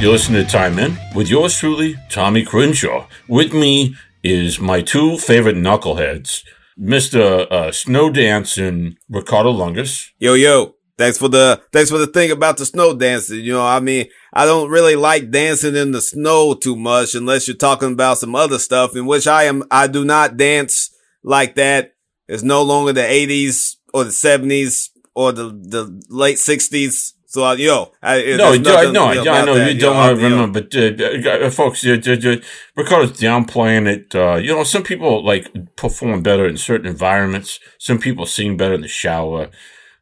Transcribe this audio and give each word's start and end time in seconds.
You're 0.00 0.12
listening 0.12 0.44
to 0.44 0.48
Time 0.48 0.78
In 0.78 0.96
with 1.12 1.28
yours 1.28 1.58
truly, 1.58 1.96
Tommy 2.08 2.44
Crenshaw. 2.44 3.08
With 3.26 3.52
me 3.52 3.96
is 4.22 4.60
my 4.60 4.80
two 4.80 5.18
favorite 5.18 5.56
knuckleheads, 5.56 6.44
Mr. 6.78 7.50
Uh, 7.50 7.72
Snow 7.72 8.08
Dance 8.08 8.58
and 8.58 8.96
Ricardo 9.08 9.52
Lungus. 9.52 10.10
Yo, 10.20 10.34
yo. 10.34 10.76
Thanks 10.96 11.18
for 11.18 11.26
the, 11.26 11.60
thanks 11.72 11.90
for 11.90 11.98
the 11.98 12.06
thing 12.06 12.30
about 12.30 12.58
the 12.58 12.66
snow 12.66 12.94
dancing. 12.94 13.40
You 13.40 13.54
know, 13.54 13.66
I 13.66 13.80
mean, 13.80 14.06
I 14.32 14.44
don't 14.44 14.70
really 14.70 14.94
like 14.94 15.32
dancing 15.32 15.74
in 15.74 15.90
the 15.90 16.00
snow 16.00 16.54
too 16.54 16.76
much 16.76 17.16
unless 17.16 17.48
you're 17.48 17.56
talking 17.56 17.92
about 17.92 18.18
some 18.18 18.36
other 18.36 18.60
stuff 18.60 18.94
in 18.94 19.04
which 19.04 19.26
I 19.26 19.44
am, 19.44 19.64
I 19.68 19.88
do 19.88 20.04
not 20.04 20.36
dance 20.36 20.94
like 21.24 21.56
that. 21.56 21.94
It's 22.28 22.44
no 22.44 22.62
longer 22.62 22.92
the 22.92 23.00
80s 23.00 23.76
or 23.92 24.04
the 24.04 24.10
70s 24.10 24.90
or 25.16 25.32
the, 25.32 25.48
the 25.50 26.00
late 26.08 26.36
60s. 26.36 27.14
So, 27.30 27.44
uh, 27.44 27.52
yo, 27.56 27.92
I, 28.02 28.36
No, 28.38 28.56
there's 28.56 28.88
I, 28.88 28.90
no, 28.90 29.04
I, 29.04 29.12
you 29.12 29.24
know, 29.24 29.32
I 29.32 29.44
know 29.44 29.54
that, 29.56 29.74
you 29.74 29.78
don't 29.78 29.96
I- 29.96 29.98
want 30.08 30.16
to 30.18 30.22
yo. 30.22 30.30
remember, 30.30 30.62
but 30.62 30.74
uh, 30.74 31.46
uh, 31.46 31.50
folks, 31.50 31.84
uh, 31.84 31.90
uh, 31.90 32.12
uh, 32.12 32.36
Ricardo's 32.74 33.20
downplaying 33.20 33.86
it. 33.86 34.14
Uh, 34.14 34.36
you 34.36 34.54
know, 34.54 34.64
some 34.64 34.82
people 34.82 35.22
like 35.22 35.76
perform 35.76 36.22
better 36.22 36.46
in 36.46 36.56
certain 36.56 36.86
environments. 36.86 37.60
Some 37.78 37.98
people 37.98 38.24
sing 38.24 38.56
better 38.56 38.72
in 38.72 38.80
the 38.80 38.88
shower, 38.88 39.50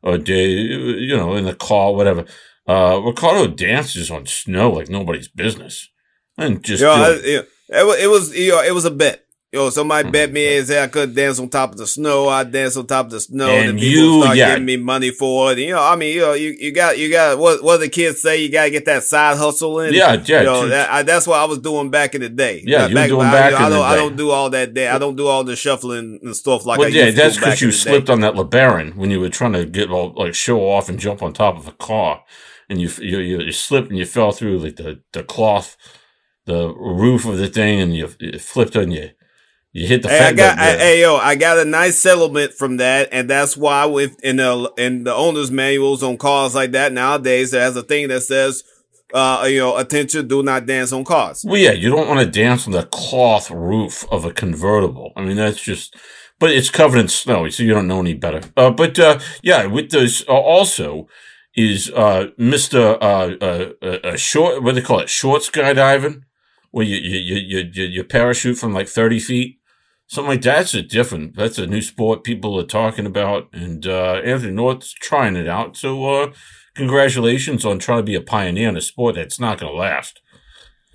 or 0.02 0.18
they, 0.18 0.50
you 0.50 1.16
know, 1.16 1.34
in 1.34 1.46
the 1.46 1.54
car, 1.54 1.92
whatever. 1.94 2.26
Uh, 2.68 3.00
Ricardo 3.04 3.48
dances 3.48 4.08
on 4.08 4.26
snow 4.26 4.70
like 4.70 4.88
nobody's 4.88 5.26
business, 5.26 5.88
and 6.38 6.62
just 6.62 6.80
Yo, 6.80 6.90
I, 6.92 7.10
it. 7.10 7.48
it 7.70 7.84
was, 7.86 7.98
it 7.98 8.06
was, 8.08 8.36
yo, 8.38 8.60
it 8.62 8.72
was 8.72 8.84
a 8.84 8.90
bet. 8.92 9.25
Yo, 9.52 9.70
somebody 9.70 10.08
Mhm. 10.08 10.12
bet 10.12 10.32
me 10.32 10.58
and 10.58 10.66
said 10.66 10.82
I 10.82 10.86
could 10.88 11.14
dance 11.14 11.38
on 11.38 11.48
top 11.48 11.70
of 11.70 11.78
the 11.78 11.86
snow. 11.86 12.28
I 12.28 12.42
dance 12.42 12.76
on 12.76 12.84
top 12.86 13.06
of 13.06 13.12
the 13.12 13.20
snow. 13.20 13.48
And 13.48 13.70
And 13.70 13.78
people 13.78 14.02
you- 14.16 14.22
start 14.22 14.36
yeah. 14.36 14.48
giving 14.50 14.64
me 14.64 14.76
money 14.76 15.10
for 15.10 15.50
it. 15.52 15.58
And, 15.58 15.68
you 15.68 15.72
know, 15.72 15.82
I 15.82 15.94
mean, 15.94 16.14
you 16.16 16.20
know, 16.22 16.32
you, 16.32 16.54
you 16.58 16.72
got, 16.72 16.98
you 16.98 17.08
got, 17.10 17.38
what, 17.38 17.62
what 17.62 17.76
the 17.78 17.88
kids 17.88 18.20
say, 18.20 18.42
you 18.42 18.48
gotta 18.50 18.70
get 18.70 18.86
that 18.86 19.04
side 19.04 19.36
hustle 19.38 19.78
in. 19.80 19.94
yeah, 19.94 20.20
yeah, 20.26 20.40
You 20.40 20.46
know, 20.46 20.68
that, 20.68 20.90
I, 20.90 21.02
that's 21.04 21.28
what 21.28 21.38
I 21.38 21.44
was 21.44 21.60
doing 21.60 21.90
back 21.90 22.16
in 22.16 22.22
the 22.22 22.28
day. 22.28 22.64
Yeah, 22.66 22.88
you 22.88 22.96
were 22.96 23.06
doing 23.06 23.26
I- 23.28 23.32
back 23.32 23.54
I, 23.54 23.64
in 23.66 23.70
the 23.70 23.76
don't, 23.76 23.84
I 23.86 23.94
day. 23.94 24.00
don't 24.00 24.16
do 24.16 24.30
all 24.30 24.50
that. 24.50 24.74
Day. 24.74 24.88
I 24.88 24.98
don't 24.98 25.14
do 25.16 25.28
all 25.28 25.44
the 25.44 25.54
shuffling 25.54 26.18
and 26.24 26.34
stuff 26.36 26.66
like 26.66 26.80
well, 26.80 26.88
I 26.88 26.90
yeah, 26.90 27.04
used 27.06 27.16
that's 27.16 27.34
to 27.36 27.40
back 27.40 27.46
because 27.50 27.62
you 27.62 27.70
slipped 27.72 28.08
day. 28.08 28.12
on 28.14 28.20
that 28.20 28.34
LeBaron 28.34 28.96
when 28.96 29.12
you 29.12 29.20
were 29.20 29.28
trying 29.30 29.52
to 29.52 29.64
get 29.64 29.90
all, 29.90 30.12
like 30.16 30.34
show 30.34 30.58
off 30.68 30.88
and 30.88 30.98
jump 30.98 31.22
on 31.22 31.32
top 31.32 31.56
of 31.56 31.68
a 31.68 31.72
car, 31.72 32.20
and 32.68 32.80
you 32.80 32.90
you 33.00 33.18
you, 33.20 33.40
you 33.42 33.52
slipped 33.52 33.90
and 33.90 33.98
you 33.98 34.06
fell 34.06 34.32
through 34.32 34.58
like 34.58 34.74
the, 34.76 34.98
the 35.12 35.22
cloth, 35.22 35.76
the 36.46 36.74
roof 36.74 37.24
of 37.26 37.38
the 37.38 37.46
thing, 37.46 37.80
and 37.80 37.94
you, 37.96 38.10
you 38.18 38.38
flipped 38.40 38.76
on 38.76 38.90
you. 38.90 39.10
You 39.76 39.86
hit 39.86 40.02
the. 40.02 40.08
Hey, 40.08 40.28
I 40.28 40.32
got, 40.32 40.58
I, 40.58 40.76
hey, 40.78 41.00
yo, 41.02 41.16
I 41.16 41.34
got 41.34 41.58
a 41.58 41.64
nice 41.66 41.98
settlement 41.98 42.54
from 42.54 42.78
that, 42.78 43.10
and 43.12 43.28
that's 43.28 43.58
why 43.58 43.84
with 43.84 44.18
in 44.24 44.36
the 44.36 44.72
in 44.78 45.04
the 45.04 45.14
owner's 45.14 45.50
manuals 45.50 46.02
on 46.02 46.16
cars 46.16 46.54
like 46.54 46.70
that 46.70 46.94
nowadays, 46.94 47.50
there's 47.50 47.76
a 47.76 47.82
thing 47.82 48.08
that 48.08 48.22
says, 48.22 48.64
uh, 49.12 49.44
you 49.46 49.58
know, 49.58 49.76
attention, 49.76 50.28
do 50.28 50.42
not 50.42 50.64
dance 50.64 50.92
on 50.94 51.04
cars. 51.04 51.44
Well, 51.46 51.60
yeah, 51.60 51.72
you 51.72 51.90
don't 51.90 52.08
want 52.08 52.20
to 52.20 52.26
dance 52.26 52.66
on 52.66 52.72
the 52.72 52.84
cloth 52.84 53.50
roof 53.50 54.06
of 54.10 54.24
a 54.24 54.32
convertible. 54.32 55.12
I 55.14 55.22
mean, 55.22 55.36
that's 55.36 55.60
just, 55.60 55.94
but 56.38 56.52
it's 56.52 56.70
covered 56.70 56.98
in 56.98 57.08
snow, 57.08 57.46
so 57.50 57.62
you 57.62 57.74
don't 57.74 57.86
know 57.86 58.00
any 58.00 58.14
better. 58.14 58.40
Uh, 58.56 58.70
but 58.70 58.98
uh, 58.98 59.18
yeah, 59.42 59.66
with 59.66 59.90
those 59.90 60.26
uh, 60.26 60.32
also 60.32 61.06
is 61.54 61.90
uh, 61.90 62.28
Mister 62.38 62.96
uh, 63.02 63.34
uh, 63.42 63.72
uh, 63.82 64.16
short. 64.16 64.62
What 64.62 64.74
do 64.74 64.80
they 64.80 64.86
call 64.86 65.00
it? 65.00 65.10
Short 65.10 65.42
skydiving, 65.42 66.22
where 66.70 66.86
you 66.86 66.96
you 66.96 67.18
you 67.18 67.36
you, 67.36 67.70
you, 67.74 67.84
you 67.84 68.04
parachute 68.04 68.56
from 68.56 68.72
like 68.72 68.88
thirty 68.88 69.18
feet. 69.18 69.58
Something 70.08 70.30
like 70.30 70.42
that's 70.42 70.72
a 70.74 70.82
different. 70.82 71.36
That's 71.36 71.58
a 71.58 71.66
new 71.66 71.82
sport 71.82 72.22
people 72.22 72.58
are 72.60 72.64
talking 72.66 73.06
about, 73.06 73.48
and 73.52 73.86
uh, 73.86 74.20
Anthony 74.24 74.52
North's 74.52 74.92
trying 74.92 75.34
it 75.34 75.48
out. 75.48 75.76
So, 75.76 76.04
uh, 76.04 76.32
congratulations 76.74 77.64
on 77.64 77.80
trying 77.80 77.98
to 77.98 78.04
be 78.04 78.14
a 78.14 78.20
pioneer 78.20 78.68
in 78.68 78.76
a 78.76 78.80
sport 78.80 79.16
that's 79.16 79.40
not 79.40 79.58
going 79.58 79.72
to 79.72 79.78
last. 79.78 80.20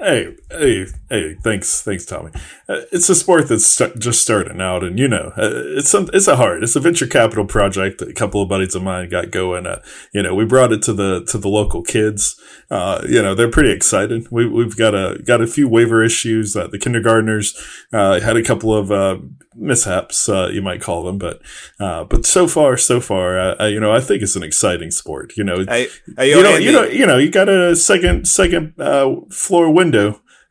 Hey, 0.04 0.36
hey, 0.50 0.88
hey! 1.10 1.36
Thanks, 1.44 1.84
thanks, 1.84 2.08
Tommy. 2.08 2.32
Uh, 2.68 2.82
it's 2.92 3.08
a 3.08 3.14
sport 3.14 3.48
that's 3.50 3.68
st- 3.68 4.00
just 4.00 4.20
starting 4.20 4.60
out, 4.60 4.84
and 4.84 4.98
you 4.98 5.08
know, 5.08 5.32
uh, 5.38 5.52
it's 5.78 5.92
some, 5.92 6.10
it's 6.12 6.28
a 6.28 6.38
hard, 6.38 6.64
it's 6.64 6.76
a 6.76 6.80
venture 6.80 7.06
capital 7.06 7.46
project. 7.46 8.00
that 8.00 8.10
A 8.10 8.14
couple 8.14 8.42
of 8.42 8.50
buddies 8.50 8.74
of 8.74 8.82
mine 8.82 9.10
got 9.10 9.30
going. 9.30 9.68
Uh, 9.68 9.80
you 10.12 10.24
know, 10.24 10.34
we 10.34 10.44
brought 10.44 10.72
it 10.72 10.82
to 10.84 10.94
the 10.94 11.24
to 11.26 11.38
the 11.38 11.50
local 11.50 11.84
kids. 11.84 12.42
Uh, 12.72 13.06
you 13.08 13.22
know, 13.22 13.36
they're 13.36 13.52
pretty 13.52 13.72
excited. 13.72 14.28
We, 14.32 14.48
we've 14.48 14.76
got 14.76 14.96
a 14.96 15.22
got 15.24 15.40
a 15.40 15.46
few 15.46 15.68
waiver 15.68 16.04
issues. 16.04 16.56
Uh, 16.56 16.66
the 16.66 16.80
kindergartners 16.80 17.56
uh, 17.94 18.20
had 18.22 18.38
a 18.38 18.44
couple 18.44 18.74
of 18.76 18.92
uh, 18.92 19.20
mishaps, 19.54 20.28
uh, 20.28 20.50
you 20.52 20.64
might 20.64 20.82
call 20.82 21.04
them, 21.04 21.20
but 21.20 21.42
uh, 21.80 22.06
but 22.06 22.26
so 22.26 22.48
far, 22.48 22.76
so 22.76 23.00
far, 23.00 23.56
you 23.68 23.80
know, 23.80 23.92
I 23.92 24.00
think 24.00 24.24
it's 24.24 24.36
an 24.36 24.42
exciting 24.44 24.90
sport. 24.90 25.34
You 25.38 25.44
know, 25.44 25.64
hey, 25.68 25.90
you 26.30 26.42
know, 26.42 26.58
you 26.58 26.72
know, 26.72 26.84
you 26.86 27.06
know, 27.06 27.18
you 27.18 27.30
got 27.30 27.50
a 27.50 27.76
second, 27.76 28.28
second 28.28 28.74
uh, 28.80 29.18
floor 29.30 29.70
window. 29.70 29.91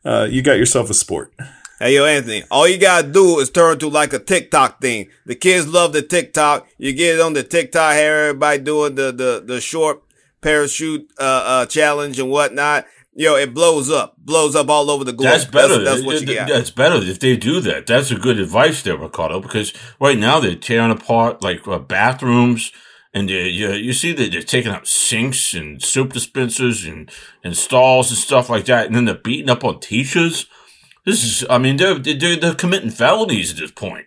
Uh, 0.03 0.27
you 0.29 0.41
got 0.41 0.57
yourself 0.57 0.89
a 0.89 0.93
sport. 0.93 1.33
Hey, 1.79 1.95
yo, 1.95 2.05
Anthony, 2.05 2.43
all 2.51 2.67
you 2.67 2.77
gotta 2.77 3.07
do 3.07 3.39
is 3.39 3.49
turn 3.49 3.79
to 3.79 3.89
like 3.89 4.13
a 4.13 4.19
TikTok 4.19 4.81
thing. 4.81 5.09
The 5.25 5.33
kids 5.33 5.67
love 5.67 5.93
the 5.93 6.03
TikTok. 6.03 6.67
You 6.77 6.93
get 6.93 7.15
it 7.15 7.21
on 7.21 7.33
the 7.33 7.41
TikTok, 7.41 7.93
have 7.93 8.03
everybody 8.03 8.59
doing 8.59 8.93
the, 8.93 9.11
the, 9.11 9.43
the 9.43 9.59
short 9.59 10.03
parachute, 10.41 11.09
uh, 11.19 11.23
uh, 11.45 11.65
challenge 11.65 12.19
and 12.19 12.29
whatnot. 12.29 12.85
Yo, 13.13 13.35
it 13.35 13.53
blows 13.53 13.89
up, 13.89 14.15
blows 14.17 14.55
up 14.55 14.69
all 14.69 14.89
over 14.89 15.03
the 15.03 15.11
globe. 15.11 15.31
That's 15.31 15.45
better. 15.45 15.83
That's, 15.83 16.03
what 16.03 16.21
you 16.21 16.27
Th- 16.27 16.37
got. 16.37 16.49
That's 16.49 16.69
better 16.69 16.95
if 16.97 17.19
they 17.19 17.35
do 17.35 17.59
that. 17.61 17.87
That's 17.87 18.11
a 18.11 18.15
good 18.15 18.39
advice 18.39 18.83
there, 18.83 18.95
Ricardo, 18.95 19.39
because 19.39 19.73
right 19.99 20.17
now 20.17 20.39
they're 20.39 20.55
tearing 20.55 20.91
apart 20.91 21.41
like 21.43 21.67
uh, 21.67 21.79
bathrooms, 21.79 22.71
and 23.13 23.29
they 23.29 23.47
you, 23.47 23.71
you 23.71 23.93
see 23.93 24.13
that 24.13 24.31
they're 24.31 24.41
taking 24.41 24.71
out 24.71 24.87
sinks 24.87 25.53
and 25.53 25.81
soup 25.81 26.13
dispensers 26.13 26.85
and 26.85 27.09
and 27.43 27.57
stalls 27.57 28.09
and 28.09 28.17
stuff 28.17 28.49
like 28.49 28.65
that, 28.65 28.85
and 28.85 28.95
then 28.95 29.05
they're 29.05 29.15
beating 29.15 29.49
up 29.49 29.63
on 29.63 29.79
teachers. 29.79 30.47
This 31.05 31.23
is, 31.23 31.45
I 31.49 31.57
mean, 31.57 31.77
they're 31.77 31.97
they're, 31.97 32.35
they're 32.35 32.55
committing 32.55 32.91
felonies 32.91 33.51
at 33.51 33.57
this 33.59 33.71
point. 33.71 34.05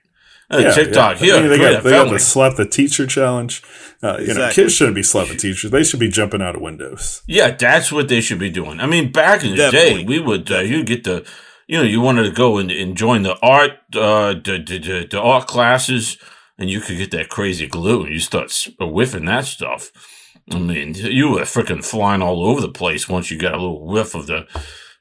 Uh, 0.51 0.73
TikTok 0.75 1.21
yeah. 1.21 1.25
here, 1.25 1.37
I 1.37 1.41
mean, 1.41 1.51
they 1.51 1.57
commit 1.57 1.73
got, 1.73 1.83
they 1.85 1.91
got 1.91 2.11
the 2.11 2.19
slap 2.19 2.57
the 2.57 2.67
teacher 2.67 3.07
challenge. 3.07 3.63
Uh, 4.03 4.19
You 4.21 4.35
know, 4.35 4.51
kids 4.51 4.75
shouldn't 4.75 4.95
be 4.95 5.03
slapping 5.03 5.39
teachers. 5.39 5.71
They 5.71 5.83
should 5.83 5.99
be 5.99 6.09
jumping 6.09 6.43
out 6.43 6.55
of 6.55 6.61
windows. 6.61 7.23
Yeah, 7.27 7.51
that's 7.51 7.91
what 7.91 8.09
they 8.09 8.21
should 8.21 8.39
be 8.39 8.51
doing. 8.51 8.79
I 8.79 8.87
mean, 8.87 9.11
back 9.11 9.43
in 9.43 9.53
the 9.53 9.57
Definitely. 9.57 10.03
day, 10.03 10.05
we 10.05 10.21
would 10.21 10.53
uh, 10.53 10.59
you 10.61 10.85
get 10.85 11.05
the, 11.05 11.27
you 11.67 11.79
know, 11.79 11.83
you 11.83 12.01
wanted 12.01 12.25
to 12.25 12.31
go 12.31 12.59
and, 12.59 12.71
and 12.71 12.95
join 12.95 13.23
the 13.23 13.39
art, 13.41 13.73
uh, 13.95 14.35
the, 14.35 14.63
the, 14.65 14.79
the, 14.79 15.07
the 15.11 15.21
art 15.21 15.47
classes, 15.49 16.19
and 16.59 16.71
you 16.71 16.81
could 16.81 16.97
get 16.99 17.11
that 17.13 17.29
crazy 17.29 17.67
glue, 17.67 18.03
and 18.05 18.13
you 18.13 18.21
start 18.21 18.53
whiffing 18.81 19.25
that 19.27 19.45
stuff. 19.47 19.91
I 20.53 20.59
mean, 20.59 20.95
you 20.95 21.31
were 21.31 21.41
freaking 21.43 21.85
flying 21.85 22.23
all 22.23 22.45
over 22.47 22.61
the 22.61 22.69
place 22.69 23.09
once 23.09 23.31
you 23.31 23.39
got 23.39 23.55
a 23.55 23.59
little 23.59 23.87
whiff 23.87 24.15
of 24.15 24.27
the 24.27 24.47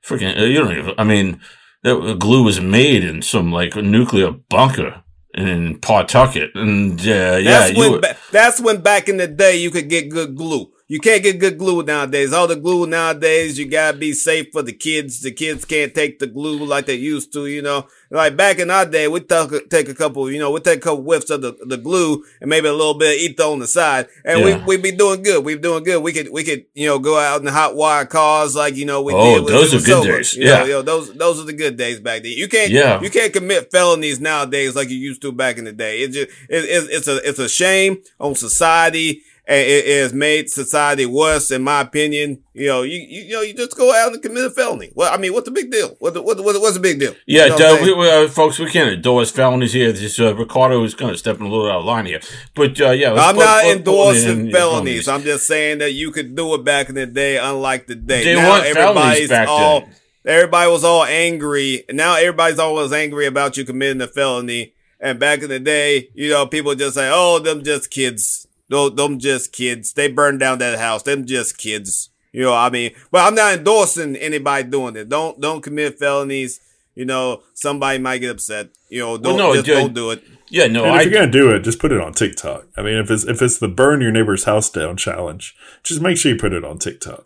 freaking. 0.07 0.39
uh, 0.39 0.43
You 0.45 0.59
don't 0.59 0.77
even. 0.77 0.93
I 0.97 1.03
mean, 1.03 1.41
that 1.83 2.17
glue 2.19 2.43
was 2.43 2.61
made 2.61 3.03
in 3.03 3.21
some 3.21 3.51
like 3.51 3.75
nuclear 3.75 4.31
bunker 4.31 5.03
in 5.35 5.79
Pawtucket, 5.79 6.51
and 6.55 6.99
uh, 7.01 7.03
yeah, 7.03 7.39
That's 7.41 7.77
when 7.77 7.91
were- 7.91 7.99
ba- 7.99 8.17
that's 8.31 8.61
when 8.61 8.81
back 8.81 9.09
in 9.09 9.17
the 9.17 9.27
day 9.27 9.57
you 9.57 9.71
could 9.71 9.89
get 9.89 10.09
good 10.09 10.35
glue. 10.35 10.67
You 10.89 10.99
can't 10.99 11.23
get 11.23 11.39
good 11.39 11.57
glue 11.57 11.81
nowadays. 11.81 12.33
All 12.33 12.45
the 12.45 12.57
glue 12.57 12.85
nowadays, 12.85 13.57
you 13.57 13.65
gotta 13.67 13.97
be 13.97 14.11
safe 14.11 14.47
for 14.51 14.61
the 14.61 14.73
kids. 14.73 15.21
The 15.21 15.31
kids 15.31 15.63
can't 15.63 15.95
take 15.95 16.19
the 16.19 16.27
glue 16.27 16.65
like 16.65 16.85
they 16.87 16.95
used 16.95 17.31
to, 17.33 17.47
you 17.47 17.61
know. 17.61 17.87
Like 18.11 18.35
back 18.35 18.59
in 18.59 18.69
our 18.69 18.85
day, 18.85 19.07
we 19.07 19.21
take 19.21 19.69
take 19.69 19.87
a 19.89 19.95
couple, 19.95 20.29
you 20.29 20.37
know, 20.39 20.51
we 20.51 20.59
take 20.59 20.79
a 20.79 20.81
couple 20.81 21.03
whiffs 21.03 21.29
of 21.29 21.41
the, 21.41 21.53
the 21.65 21.77
glue 21.77 22.23
and 22.41 22.49
maybe 22.49 22.67
a 22.67 22.73
little 22.73 22.93
bit 22.95 23.15
of 23.15 23.21
ether 23.21 23.43
on 23.43 23.59
the 23.59 23.65
side, 23.67 24.07
and 24.25 24.39
Yeah. 24.41 24.57
we 24.67 24.75
we 24.75 24.77
be 24.77 24.91
doing 24.91 25.23
good. 25.23 25.43
We'd 25.45 25.55
be 25.55 25.61
doing 25.61 25.83
good. 25.83 26.03
We 26.03 26.11
could 26.11 26.29
we 26.31 26.43
could 26.43 26.65
you 26.73 26.87
know 26.87 26.99
go 26.99 27.17
out 27.17 27.39
in 27.39 27.45
the 27.45 27.51
hot 27.51 27.75
wire 27.75 28.05
cars 28.05 28.53
like 28.55 28.75
you 28.75 28.85
know 28.85 29.01
we 29.01 29.13
Oh, 29.15 29.39
did. 29.39 29.47
those 29.47 29.71
we 29.71 29.77
are 29.77 29.81
good 29.81 30.03
sober. 30.03 30.17
days. 30.17 30.33
You 30.35 30.45
know, 30.45 30.51
Yeah. 30.51 30.63
you 30.65 30.71
know, 30.73 30.81
those 30.81 31.13
those 31.13 31.39
are 31.39 31.45
the 31.45 31.53
good 31.53 31.77
days 31.77 32.01
back 32.01 32.23
then. 32.23 32.33
You 32.33 32.47
can't 32.49 32.69
Yeah. 32.71 33.01
you 33.01 33.09
can't 33.09 33.31
commit 33.33 33.71
felonies 33.71 34.19
nowadays 34.19 34.75
like 34.75 34.89
you 34.89 34.97
used 34.97 35.21
to 35.21 35.31
back 35.31 35.57
in 35.57 35.63
the 35.63 35.71
day. 35.73 36.01
It 36.01 36.09
just 36.11 36.27
it, 36.49 36.65
it, 36.65 36.89
it's 36.91 37.07
a 37.07 37.17
it's 37.27 37.39
a 37.39 37.47
shame 37.49 37.99
on 38.19 38.35
society. 38.35 39.21
It, 39.45 39.85
it 39.85 40.01
has 40.03 40.13
made 40.13 40.49
society 40.49 41.05
worse, 41.05 41.51
in 41.51 41.63
my 41.63 41.81
opinion. 41.81 42.43
You 42.53 42.67
know, 42.67 42.81
you, 42.83 42.97
you 42.97 43.23
you 43.23 43.33
know, 43.33 43.41
you 43.41 43.53
just 43.53 43.75
go 43.75 43.93
out 43.93 44.13
and 44.13 44.21
commit 44.21 44.45
a 44.45 44.49
felony. 44.49 44.91
Well, 44.95 45.13
I 45.13 45.17
mean, 45.17 45.33
what's 45.33 45.43
the 45.45 45.51
big 45.51 45.69
deal? 45.69 45.97
What 45.99 46.13
the, 46.13 46.21
what, 46.21 46.37
the- 46.37 46.43
what's 46.43 46.75
the 46.75 46.79
big 46.79 46.99
deal? 46.99 47.13
Yeah, 47.27 47.47
You 47.47 47.59
know 47.59 47.75
uh, 47.77 47.81
we, 47.83 47.93
we, 47.93 48.09
uh, 48.09 48.29
folks, 48.29 48.57
we 48.57 48.69
can't 48.69 48.93
endorse 48.93 49.31
felonies 49.31 49.73
here. 49.73 49.91
This 49.91 50.17
uh, 50.17 50.33
Ricardo 50.33 50.81
is 50.85 50.95
kind 50.95 51.11
of 51.11 51.19
stepping 51.19 51.45
a 51.45 51.49
little 51.49 51.69
out 51.69 51.79
of 51.79 51.85
line 51.85 52.05
here, 52.05 52.21
but 52.55 52.79
uh, 52.79 52.91
yeah, 52.91 53.13
I'm 53.13 53.35
not 53.35 53.65
endorsing 53.65 54.47
in- 54.47 54.51
felonies. 54.51 55.09
I'm 55.09 55.23
just 55.23 55.45
saying 55.45 55.79
that 55.79 55.91
you 55.91 56.11
could 56.11 56.35
do 56.37 56.53
it 56.55 56.63
back 56.63 56.87
in 56.87 56.95
the 56.95 57.05
day, 57.05 57.37
unlike 57.37 57.87
today. 57.87 58.23
They 58.23 58.35
now 58.35 58.61
felonies 58.61 59.29
everybody's 59.29 59.49
all 59.49 59.81
then. 59.81 59.95
everybody 60.25 60.71
was 60.71 60.85
all 60.85 61.03
angry. 61.03 61.83
Now 61.91 62.15
everybody's 62.15 62.59
always 62.59 62.93
angry 62.93 63.25
about 63.25 63.57
you 63.57 63.65
committing 63.65 64.01
a 64.01 64.07
felony. 64.07 64.73
And 65.01 65.19
back 65.19 65.41
in 65.43 65.49
the 65.49 65.59
day, 65.59 66.07
you 66.13 66.29
know, 66.29 66.47
people 66.47 66.75
just 66.75 66.95
say, 66.95 67.11
"Oh, 67.13 67.39
them 67.39 67.61
just 67.61 67.91
kids. 67.91 68.42
Them, 68.69 68.95
them 68.95 69.19
just 69.19 69.51
kids. 69.51 69.93
They 69.93 70.07
burned 70.07 70.39
down 70.39 70.59
that 70.59 70.79
house. 70.79 71.03
Them 71.03 71.25
just 71.25 71.57
kids." 71.57 72.09
You 72.31 72.41
know, 72.41 72.53
I 72.55 72.71
mean, 72.71 72.91
but 73.11 73.25
I'm 73.27 73.35
not 73.35 73.53
endorsing 73.53 74.15
anybody 74.15 74.67
doing 74.67 74.95
it. 74.95 75.07
Don't 75.07 75.39
don't 75.39 75.61
commit 75.61 75.99
felonies. 75.99 76.59
You 76.95 77.05
know, 77.05 77.41
somebody 77.53 77.99
might 77.99 78.19
get 78.19 78.31
upset. 78.31 78.69
You 78.89 78.99
know, 78.99 79.17
don't 79.17 79.37
no, 79.37 79.53
just 79.53 79.65
dude. 79.65 79.75
don't 79.75 79.93
do 79.93 80.11
it. 80.11 80.23
Yeah, 80.49 80.67
no, 80.67 80.83
And 80.83 80.93
I 80.93 81.01
if 81.01 81.05
you're 81.05 81.19
gonna 81.19 81.31
do 81.31 81.49
it, 81.51 81.61
just 81.61 81.79
put 81.79 81.91
it 81.91 81.99
on 81.99 82.13
TikTok. 82.13 82.67
I 82.77 82.83
mean, 82.83 82.97
if 82.97 83.09
it's 83.09 83.23
if 83.23 83.41
it's 83.41 83.57
the 83.57 83.67
burn 83.67 84.01
your 84.01 84.11
neighbor's 84.11 84.43
house 84.43 84.69
down 84.69 84.97
challenge, 84.97 85.55
just 85.83 86.01
make 86.01 86.17
sure 86.17 86.31
you 86.31 86.37
put 86.37 86.53
it 86.53 86.63
on 86.63 86.77
TikTok. 86.77 87.25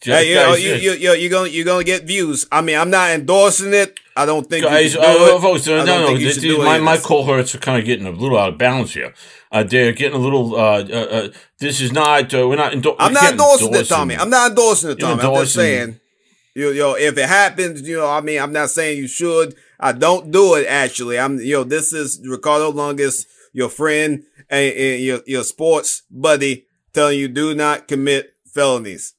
Hey, 0.00 0.30
you 0.30 0.34
know, 0.34 0.54
you, 0.54 0.74
you, 0.74 0.92
you, 0.92 1.12
you're 1.12 1.30
gonna, 1.30 1.48
you're 1.48 1.64
gonna 1.64 1.84
get 1.84 2.04
views. 2.04 2.46
I 2.50 2.60
mean, 2.60 2.76
I'm 2.76 2.90
not 2.90 3.10
endorsing 3.10 3.72
it. 3.72 3.98
I 4.16 4.26
don't 4.26 4.48
think 4.48 4.64
guys, 4.64 4.84
you 4.84 4.90
should 4.90 5.00
do 5.00 5.36
uh, 5.36 5.40
folks, 5.40 5.68
uh, 5.68 5.74
I 5.74 5.76
no, 5.78 5.86
don't 5.86 6.00
no, 6.00 6.06
think 6.08 6.20
you 6.20 6.32
should 6.32 6.42
do 6.42 6.58
my 6.58 6.78
my 6.78 6.96
this. 6.96 7.06
cohorts 7.06 7.54
are 7.54 7.58
kind 7.58 7.78
of 7.78 7.84
getting 7.84 8.06
a 8.06 8.10
little 8.10 8.38
out 8.38 8.50
of 8.50 8.58
balance 8.58 8.92
here. 8.92 9.14
Uh, 9.50 9.62
they're 9.62 9.92
getting 9.92 10.14
a 10.18 10.22
little. 10.22 10.54
Uh, 10.54 10.82
uh, 10.84 11.06
uh, 11.10 11.28
this 11.58 11.80
is 11.80 11.92
not. 11.92 12.32
Uh, 12.34 12.48
we're 12.48 12.56
not. 12.56 12.72
Endo- 12.72 12.96
I'm 12.98 13.12
not 13.12 13.20
can't 13.20 13.32
endorsing 13.32 13.74
it, 13.74 13.88
Tommy. 13.88 14.16
I'm 14.16 14.30
not 14.30 14.50
endorsing 14.50 14.90
it, 14.90 15.00
Tommy. 15.00 15.22
I'm 15.22 15.34
just 15.34 15.54
saying, 15.54 16.00
you, 16.54 16.70
you 16.70 16.80
know, 16.80 16.94
if 16.96 17.16
it 17.16 17.28
happens, 17.28 17.86
you 17.86 17.96
know, 17.98 18.08
I 18.08 18.20
mean, 18.20 18.40
I'm 18.40 18.52
not 18.52 18.70
saying 18.70 18.98
you 18.98 19.08
should. 19.08 19.54
I 19.80 19.92
don't 19.92 20.30
do 20.30 20.54
it 20.54 20.66
actually. 20.66 21.18
I'm, 21.18 21.38
you 21.38 21.54
know, 21.54 21.64
this 21.64 21.92
is 21.92 22.20
Ricardo 22.26 22.70
Longus, 22.70 23.26
your 23.52 23.68
friend 23.68 24.24
and, 24.48 24.74
and 24.74 25.02
your 25.02 25.20
your 25.26 25.44
sports 25.44 26.02
buddy, 26.10 26.66
telling 26.92 27.18
you 27.18 27.28
do 27.28 27.54
not 27.54 27.88
commit 27.88 28.34
felonies. 28.46 29.14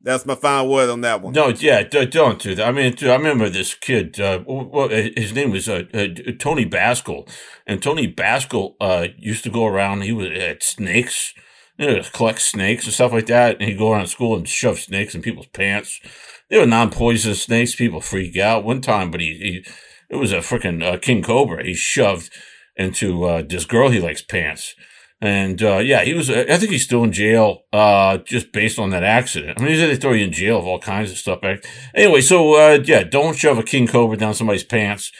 That's 0.00 0.24
my 0.24 0.36
final 0.36 0.70
word 0.70 0.90
on 0.90 1.00
that 1.00 1.22
one. 1.22 1.32
No, 1.32 1.48
yeah, 1.48 1.82
d- 1.82 2.06
don't 2.06 2.40
do 2.40 2.54
that. 2.54 2.68
I 2.68 2.72
mean, 2.72 2.92
dude, 2.92 3.10
I 3.10 3.16
remember 3.16 3.48
this 3.48 3.74
kid. 3.74 4.20
Uh, 4.20 4.42
well, 4.46 4.88
his 4.88 5.32
name 5.32 5.50
was 5.50 5.68
uh, 5.68 5.84
uh, 5.92 6.06
Tony 6.38 6.64
Baskell, 6.64 7.26
and 7.66 7.82
Tony 7.82 8.06
Baskell 8.06 8.76
uh, 8.80 9.08
used 9.16 9.42
to 9.44 9.50
go 9.50 9.66
around. 9.66 10.02
He 10.02 10.12
was 10.12 10.30
at 10.30 10.62
snakes, 10.62 11.34
you 11.76 11.86
know, 11.88 12.02
collect 12.12 12.40
snakes 12.40 12.84
and 12.84 12.94
stuff 12.94 13.12
like 13.12 13.26
that. 13.26 13.56
And 13.58 13.68
he'd 13.68 13.78
go 13.78 13.92
around 13.92 14.06
school 14.06 14.36
and 14.36 14.48
shove 14.48 14.78
snakes 14.78 15.16
in 15.16 15.22
people's 15.22 15.48
pants. 15.48 16.00
They 16.48 16.58
were 16.58 16.66
non-poisonous 16.66 17.42
snakes. 17.42 17.74
People 17.74 18.00
freak 18.00 18.36
out 18.38 18.64
one 18.64 18.80
time, 18.80 19.10
but 19.10 19.20
he, 19.20 19.34
he 19.66 19.72
it 20.08 20.16
was 20.16 20.32
a 20.32 20.38
freaking 20.38 20.82
uh, 20.82 20.98
king 20.98 21.22
cobra. 21.22 21.64
He 21.64 21.74
shoved 21.74 22.32
into 22.76 23.24
uh, 23.24 23.42
this 23.46 23.64
girl 23.64 23.90
he 23.90 24.00
likes 24.00 24.22
pants. 24.22 24.74
And 25.20 25.60
uh, 25.62 25.78
yeah, 25.78 26.04
he 26.04 26.14
was. 26.14 26.30
I 26.30 26.56
think 26.58 26.70
he's 26.70 26.84
still 26.84 27.02
in 27.02 27.10
jail, 27.10 27.62
uh, 27.72 28.18
just 28.18 28.52
based 28.52 28.78
on 28.78 28.90
that 28.90 29.02
accident. 29.02 29.60
I 29.60 29.64
mean, 29.64 29.76
they 29.76 29.96
throw 29.96 30.12
you 30.12 30.24
in 30.24 30.32
jail 30.32 30.58
of 30.58 30.66
all 30.66 30.78
kinds 30.78 31.10
of 31.10 31.18
stuff. 31.18 31.40
Back 31.40 31.64
anyway. 31.92 32.20
So 32.20 32.54
uh, 32.54 32.78
yeah, 32.84 33.02
don't 33.02 33.36
shove 33.36 33.58
a 33.58 33.64
king 33.64 33.88
cobra 33.88 34.16
down 34.16 34.34
somebody's 34.34 34.62
pants. 34.62 35.10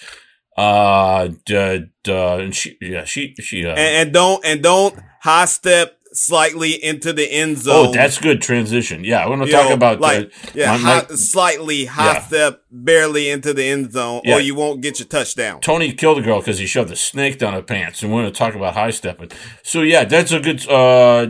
Uh, 0.57 1.29
d- 1.47 1.85
d- 2.05 2.13
and 2.13 2.55
she, 2.55 2.77
yeah, 2.81 3.05
she, 3.05 3.35
she. 3.41 3.65
Uh, 3.65 3.71
And, 3.71 3.79
and 3.79 4.13
don't 4.13 4.45
and 4.45 4.63
don't 4.63 4.97
high 5.21 5.45
step 5.47 5.98
slightly 6.13 6.73
into 6.83 7.13
the 7.13 7.25
end 7.31 7.59
zone. 7.59 7.89
oh, 7.89 7.93
that's 7.93 8.19
good 8.19 8.41
transition. 8.43 9.05
Yeah, 9.05 9.25
we're 9.27 9.37
gonna 9.37 9.47
You 9.47 9.53
talk 9.53 9.69
know, 9.69 9.75
about 9.75 10.01
like 10.01 10.27
uh, 10.27 10.51
yeah, 10.55 10.73
my- 10.73 10.79
high, 10.79 11.07
slightly 11.15 11.85
high 11.85 12.15
Yeah. 12.15 12.27
step, 12.27 12.63
barely 12.71 13.29
into 13.31 13.53
the 13.55 13.65
end 13.65 13.93
zone, 13.93 14.23
Yeah. 14.25 14.37
or 14.37 14.41
you 14.41 14.55
won't 14.55 14.81
get 14.81 14.99
your 14.99 15.07
touchdown. 15.09 15.61
Tony 15.61 15.93
killed 15.93 16.19
a 16.19 16.23
girl 16.23 16.39
because 16.41 16.59
he 16.59 16.67
shoved 16.67 16.91
a 16.91 16.97
snake 16.97 17.39
down 17.39 17.53
her 17.53 17.63
pants, 17.63 18.03
and 18.03 18.13
we're 18.13 18.23
going 18.23 18.33
to 18.33 18.39
talk 18.39 18.55
about 18.55 18.75
high 18.75 18.91
stepping. 18.91 19.31
So 19.63 19.83
yeah, 19.83 20.05
that's 20.05 20.33
a 20.33 20.41
good 20.41 20.67
uh, 20.69 21.27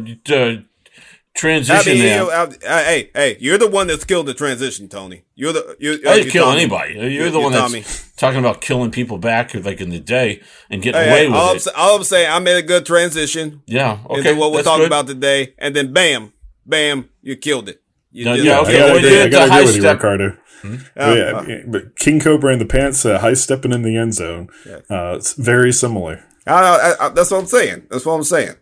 d- 1.40 1.48
I 1.48 1.50
transition 1.62 1.92
mean, 1.94 2.02
there. 2.02 2.20
you 2.22 2.26
know, 2.26 2.30
I- 2.30 2.78
I- 2.78 2.84
hey, 2.84 3.10
hey, 3.14 3.36
you're 3.40 3.58
the 3.58 3.68
one 3.68 3.86
that's 3.86 4.04
killed 4.04 4.26
the 4.26 4.34
transition, 4.34 4.88
Tony. 4.88 5.22
You're 5.34 5.52
the 5.52 5.76
you. 5.78 5.92
I 5.92 5.96
didn't 5.96 6.24
you 6.26 6.30
kill 6.32 6.44
Tommy. 6.46 6.60
anybody. 6.60 6.94
You're, 6.94 7.04
You- 7.08 7.30
the 7.30 7.38
you 7.38 7.44
one 7.44 7.52
that's 7.52 8.12
talking 8.16 8.38
about 8.40 8.60
killing 8.60 8.90
people 8.90 9.18
back, 9.18 9.54
like 9.54 9.80
in 9.80 9.90
the 9.90 10.00
day, 10.00 10.40
and 10.70 10.82
getting 10.82 11.00
Hey, 11.00 11.08
away 11.08 11.18
hey, 11.20 11.26
with 11.28 11.36
all, 11.36 11.50
I'm, 11.50 11.56
it. 11.56 11.68
all 11.76 11.96
I'm 11.96 12.04
saying, 12.04 12.30
I 12.30 12.38
made 12.40 12.56
a 12.56 12.62
good 12.62 12.84
transition 12.84 13.62
yeah, 13.66 13.98
okay. 14.10 14.18
into 14.30 14.34
what 14.40 14.50
we're 14.50 14.58
that's 14.58 14.66
talking 14.68 14.82
good. 14.82 14.86
about 14.88 15.06
today, 15.06 15.54
and 15.58 15.74
then 15.76 15.92
bam, 15.92 16.32
bam, 16.66 17.08
you 17.22 17.36
killed 17.36 17.68
it. 17.68 17.80
You 18.10 18.24
No, 18.24 18.36
did 18.36 18.44
yeah, 18.44 18.60
okay, 18.60 18.76
I 18.76 18.78
gotta 18.78 18.84
well, 18.92 18.96
agree, 18.98 19.10
did 19.10 19.20
I 19.20 19.24
the 19.24 19.30
gotta 19.30 19.52
agree 19.52 19.64
with 19.66 19.74
you, 19.76 19.80
step- 19.82 19.96
Ricardo. 19.96 20.36
Uh, 20.64 20.68
But 20.96 21.48
yeah, 21.48 21.60
but 21.68 21.96
King 21.96 22.18
Cobra 22.18 22.52
in 22.52 22.58
the 22.58 22.64
pants, 22.66 23.04
uh, 23.06 23.18
high 23.20 23.34
stepping 23.34 23.72
in 23.72 23.82
the 23.82 23.96
end 23.96 24.14
zone. 24.14 24.48
Uh, 24.90 25.14
it's 25.16 25.34
very 25.34 25.72
similar. 25.72 26.24
I, 26.48 26.52
I, 26.98 27.06
I, 27.06 27.08
that's 27.10 27.30
what 27.30 27.38
I'm 27.40 27.46
saying. 27.46 27.86
That's 27.90 28.04
what 28.04 28.14
I'm 28.14 28.24
saying. 28.24 28.54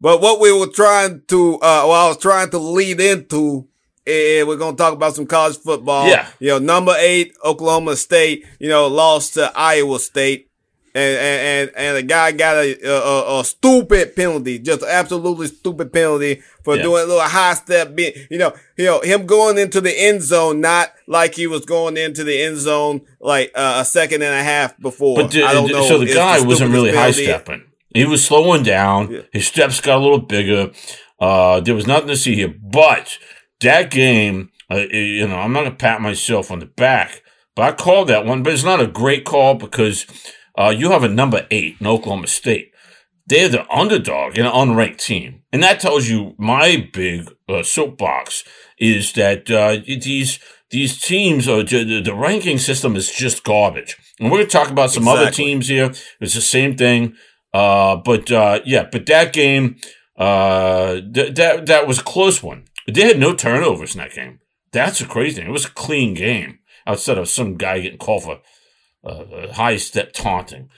But 0.00 0.20
what 0.20 0.40
we 0.40 0.52
were 0.52 0.66
trying 0.68 1.22
to, 1.28 1.54
uh, 1.56 1.84
what 1.84 1.96
I 1.96 2.08
was 2.08 2.18
trying 2.18 2.50
to 2.50 2.58
lead 2.58 3.00
into, 3.00 3.66
eh, 4.06 4.42
we're 4.42 4.56
going 4.56 4.76
to 4.76 4.82
talk 4.82 4.92
about 4.92 5.14
some 5.14 5.26
college 5.26 5.56
football. 5.56 6.08
Yeah. 6.08 6.28
You 6.38 6.48
know, 6.48 6.58
number 6.58 6.94
eight, 6.98 7.34
Oklahoma 7.44 7.96
State, 7.96 8.44
you 8.60 8.68
know, 8.68 8.88
lost 8.88 9.34
to 9.34 9.50
Iowa 9.56 9.98
State. 9.98 10.50
And, 10.94 11.18
and, 11.18 11.40
and, 11.68 11.70
and 11.76 11.96
the 11.98 12.02
guy 12.04 12.32
got 12.32 12.56
a, 12.56 12.74
a, 12.88 13.40
a 13.40 13.44
stupid 13.44 14.16
penalty, 14.16 14.58
just 14.58 14.82
absolutely 14.82 15.46
stupid 15.48 15.92
penalty 15.92 16.40
for 16.64 16.74
Yeah. 16.76 16.82
doing 16.84 17.02
a 17.02 17.06
little 17.06 17.20
high 17.20 17.52
step. 17.52 17.94
Being, 17.94 18.14
you 18.30 18.38
know, 18.38 18.54
you 18.78 18.86
know, 18.86 19.00
him 19.02 19.26
going 19.26 19.58
into 19.58 19.82
the 19.82 19.92
end 19.92 20.22
zone, 20.22 20.62
not 20.62 20.92
like 21.06 21.34
he 21.34 21.46
was 21.46 21.66
going 21.66 21.98
into 21.98 22.24
the 22.24 22.40
end 22.40 22.56
zone 22.56 23.02
like 23.20 23.52
uh, 23.54 23.78
a 23.80 23.84
second 23.84 24.22
and 24.22 24.34
a 24.34 24.42
half 24.42 24.78
before. 24.80 25.16
But 25.16 25.36
I 25.36 25.52
don't 25.52 25.70
know. 25.70 25.86
so 25.86 25.98
the 25.98 26.06
guy 26.14 26.40
wasn't 26.40 26.72
really 26.72 26.90
high 26.90 27.12
penalty. 27.12 27.24
stepping. 27.24 27.64
He 27.96 28.04
was 28.04 28.24
slowing 28.24 28.62
down. 28.62 29.10
Yeah. 29.10 29.20
His 29.32 29.46
steps 29.46 29.80
got 29.80 29.98
a 29.98 30.02
little 30.02 30.20
bigger. 30.20 30.72
Uh, 31.18 31.60
there 31.60 31.74
was 31.74 31.86
nothing 31.86 32.08
to 32.08 32.16
see 32.16 32.34
here. 32.34 32.54
But 32.60 33.18
that 33.60 33.90
game, 33.90 34.50
uh, 34.70 34.86
you 34.90 35.26
know, 35.26 35.36
I'm 35.36 35.52
not 35.52 35.64
gonna 35.64 35.74
pat 35.76 36.00
myself 36.00 36.50
on 36.50 36.58
the 36.58 36.66
back, 36.66 37.22
but 37.54 37.62
I 37.62 37.72
called 37.72 38.08
that 38.08 38.26
one. 38.26 38.42
But 38.42 38.52
it's 38.52 38.64
not 38.64 38.80
a 38.80 38.86
great 38.86 39.24
call 39.24 39.54
because 39.54 40.06
uh, 40.58 40.74
you 40.76 40.90
have 40.90 41.04
a 41.04 41.08
number 41.08 41.46
eight 41.50 41.76
in 41.80 41.86
Oklahoma 41.86 42.26
State. 42.26 42.72
They're 43.28 43.48
the 43.48 43.68
underdog 43.74 44.38
in 44.38 44.46
an 44.46 44.52
unranked 44.52 44.98
team, 44.98 45.42
and 45.52 45.62
that 45.62 45.80
tells 45.80 46.08
you 46.08 46.34
my 46.38 46.88
big 46.92 47.28
uh, 47.48 47.62
soapbox 47.62 48.44
is 48.78 49.12
that 49.14 49.50
uh, 49.50 49.78
these 49.86 50.38
these 50.70 51.00
teams 51.00 51.48
are 51.48 51.62
the, 51.62 52.02
the 52.02 52.14
ranking 52.14 52.58
system 52.58 52.96
is 52.96 53.10
just 53.10 53.44
garbage. 53.44 53.96
And 54.18 54.30
we're 54.30 54.38
going 54.38 54.48
to 54.48 54.52
talk 54.52 54.70
about 54.70 54.90
some 54.90 55.06
other 55.06 55.30
teams 55.30 55.68
here. 55.68 55.92
It's 56.20 56.34
the 56.34 56.40
same 56.40 56.76
thing. 56.76 57.14
Uh, 57.56 57.96
but 57.96 58.30
uh, 58.30 58.60
yeah, 58.66 58.86
but 58.92 59.06
that 59.06 59.32
game, 59.32 59.76
uh, 60.18 61.00
th- 61.14 61.34
that 61.36 61.64
that 61.64 61.86
was 61.86 61.98
a 61.98 62.04
close 62.04 62.42
one. 62.42 62.66
They 62.86 63.06
had 63.06 63.18
no 63.18 63.34
turnovers 63.34 63.94
in 63.94 64.00
that 64.00 64.12
game. 64.12 64.40
That's 64.72 65.00
a 65.00 65.06
crazy 65.06 65.36
thing. 65.36 65.48
It 65.48 65.52
was 65.52 65.64
a 65.64 65.70
clean 65.70 66.12
game 66.12 66.58
outside 66.86 67.16
of 67.16 67.30
some 67.30 67.56
guy 67.56 67.80
getting 67.80 67.98
called 67.98 68.24
for 68.24 68.40
uh, 69.04 69.54
high 69.54 69.78
step 69.78 70.12
taunting. 70.12 70.68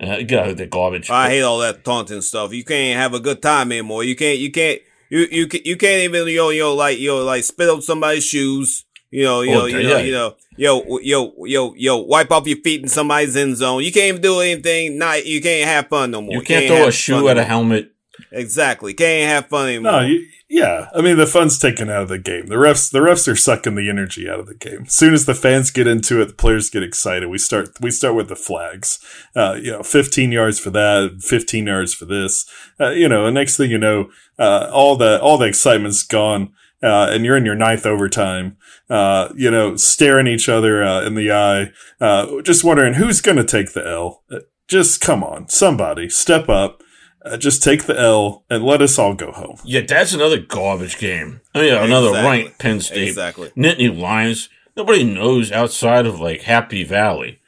Uh, 0.00 0.22
get 0.22 0.40
out 0.40 0.48
of 0.48 0.56
the 0.56 0.66
garbage. 0.66 1.08
I 1.08 1.30
hate 1.30 1.42
all 1.42 1.58
that 1.58 1.84
taunting 1.84 2.20
stuff. 2.20 2.52
You 2.52 2.64
can't 2.64 2.98
have 2.98 3.14
a 3.14 3.20
good 3.20 3.40
time 3.40 3.70
anymore. 3.70 4.02
You 4.02 4.16
can't. 4.16 4.40
You 4.40 4.50
can't. 4.50 4.80
You 5.10 5.28
you 5.30 5.48
you 5.64 5.76
can't 5.76 6.02
even 6.02 6.26
you 6.26 6.58
know 6.58 6.74
like 6.74 6.98
know, 6.98 7.22
like 7.22 7.44
spit 7.44 7.68
on 7.68 7.80
somebody's 7.80 8.24
shoes. 8.24 8.83
You 9.14 9.24
know 9.24 9.42
you 9.42 9.52
Oh, 9.54 9.58
know 9.60 9.66
you 9.66 9.78
yeah. 9.78 9.88
know 9.88 9.98
you 9.98 10.12
know 10.12 10.34
yo 10.56 10.98
yo 10.98 11.34
yo 11.46 11.74
yo 11.76 11.96
wipe 11.98 12.32
off 12.32 12.48
your 12.48 12.58
feet 12.58 12.82
in 12.82 12.88
somebody's 12.88 13.36
end 13.36 13.56
zone. 13.56 13.82
You 13.84 13.92
can't 13.92 14.08
even 14.08 14.22
do 14.22 14.40
anything. 14.40 14.98
Not 14.98 15.24
you 15.24 15.40
can't 15.40 15.68
have 15.68 15.88
fun 15.88 16.10
no 16.10 16.20
more. 16.20 16.34
you 16.34 16.42
can't 16.42 16.66
throw 16.66 16.88
a 16.88 16.92
shoe 16.92 17.28
at 17.28 17.38
a 17.38 17.44
helmet. 17.44 17.92
Exactly. 18.32 18.94
Can't 18.94 19.30
have 19.30 19.46
fun 19.48 19.68
anymore. 19.68 19.92
No, 19.92 20.00
you, 20.00 20.26
yeah. 20.48 20.88
I 20.94 21.00
mean, 21.00 21.16
the 21.16 21.26
fun's 21.26 21.58
taken 21.58 21.88
out 21.90 22.02
of 22.02 22.08
the 22.08 22.18
game. 22.18 22.46
The 22.46 22.54
refs, 22.56 22.90
the 22.90 22.98
refs 23.00 23.26
are 23.30 23.36
sucking 23.36 23.74
the 23.76 23.88
energy 23.88 24.28
out 24.28 24.40
of 24.40 24.46
the 24.46 24.54
game. 24.54 24.82
As 24.86 24.94
soon 24.94 25.14
as 25.14 25.26
the 25.26 25.34
fans 25.34 25.70
get 25.70 25.86
into 25.86 26.20
it, 26.20 26.26
the 26.26 26.32
players 26.34 26.70
get 26.70 26.82
excited. 26.82 27.28
We 27.28 27.38
start, 27.38 27.70
we 27.80 27.90
start 27.90 28.14
with 28.14 28.28
the 28.28 28.36
flags. 28.36 28.98
Uh, 29.34 29.58
you 29.60 29.70
know, 29.72 29.82
15 29.82 30.32
yards 30.32 30.58
for 30.58 30.70
that, 30.70 31.18
15 31.20 31.66
yards 31.66 31.94
for 31.94 32.04
this. 32.06 32.46
Uh, 32.80 32.90
you 32.90 33.08
know, 33.08 33.26
and 33.26 33.34
next 33.34 33.56
thing 33.56 33.70
you 33.70 33.78
know, 33.78 34.10
uh, 34.38 34.68
all 34.72 34.96
the, 34.96 35.20
all 35.20 35.38
the 35.38 35.46
excitement's 35.46 36.02
gone. 36.04 36.52
Uh, 36.84 37.08
and 37.10 37.24
you're 37.24 37.36
in 37.36 37.46
your 37.46 37.54
ninth 37.54 37.86
overtime, 37.86 38.58
uh, 38.90 39.32
you 39.34 39.50
know, 39.50 39.74
staring 39.76 40.26
each 40.26 40.48
other, 40.50 40.84
uh, 40.84 41.00
in 41.06 41.14
the 41.14 41.32
eye, 41.32 41.72
uh, 41.98 42.42
just 42.42 42.62
wondering 42.62 42.94
who's 42.94 43.22
going 43.22 43.38
to 43.38 43.44
take 43.44 43.72
the 43.72 43.86
L. 43.86 44.22
Uh, 44.30 44.40
Just 44.68 45.00
come 45.00 45.24
on, 45.24 45.48
somebody 45.48 46.08
step 46.10 46.48
up. 46.48 46.82
Uh, 47.24 47.38
just 47.38 47.62
take 47.62 47.84
the 47.84 47.98
L 47.98 48.44
and 48.50 48.62
let 48.62 48.82
us 48.82 48.98
all 48.98 49.14
go 49.14 49.32
home. 49.32 49.56
Yeah, 49.64 49.80
that's 49.80 50.12
another 50.12 50.38
garbage 50.38 50.98
game. 50.98 51.40
I 51.54 51.62
mean, 51.62 51.72
another 51.74 52.08
Exactly. 52.08 52.30
ranked 52.30 52.58
Penn 52.58 52.80
State. 52.80 53.08
Exactly. 53.08 53.48
Nittany 53.56 53.98
Lions. 53.98 54.50
Nobody 54.76 55.04
knows 55.04 55.50
outside 55.50 56.04
of 56.04 56.20
like 56.20 56.42
Happy 56.42 56.84
Valley. 56.84 57.40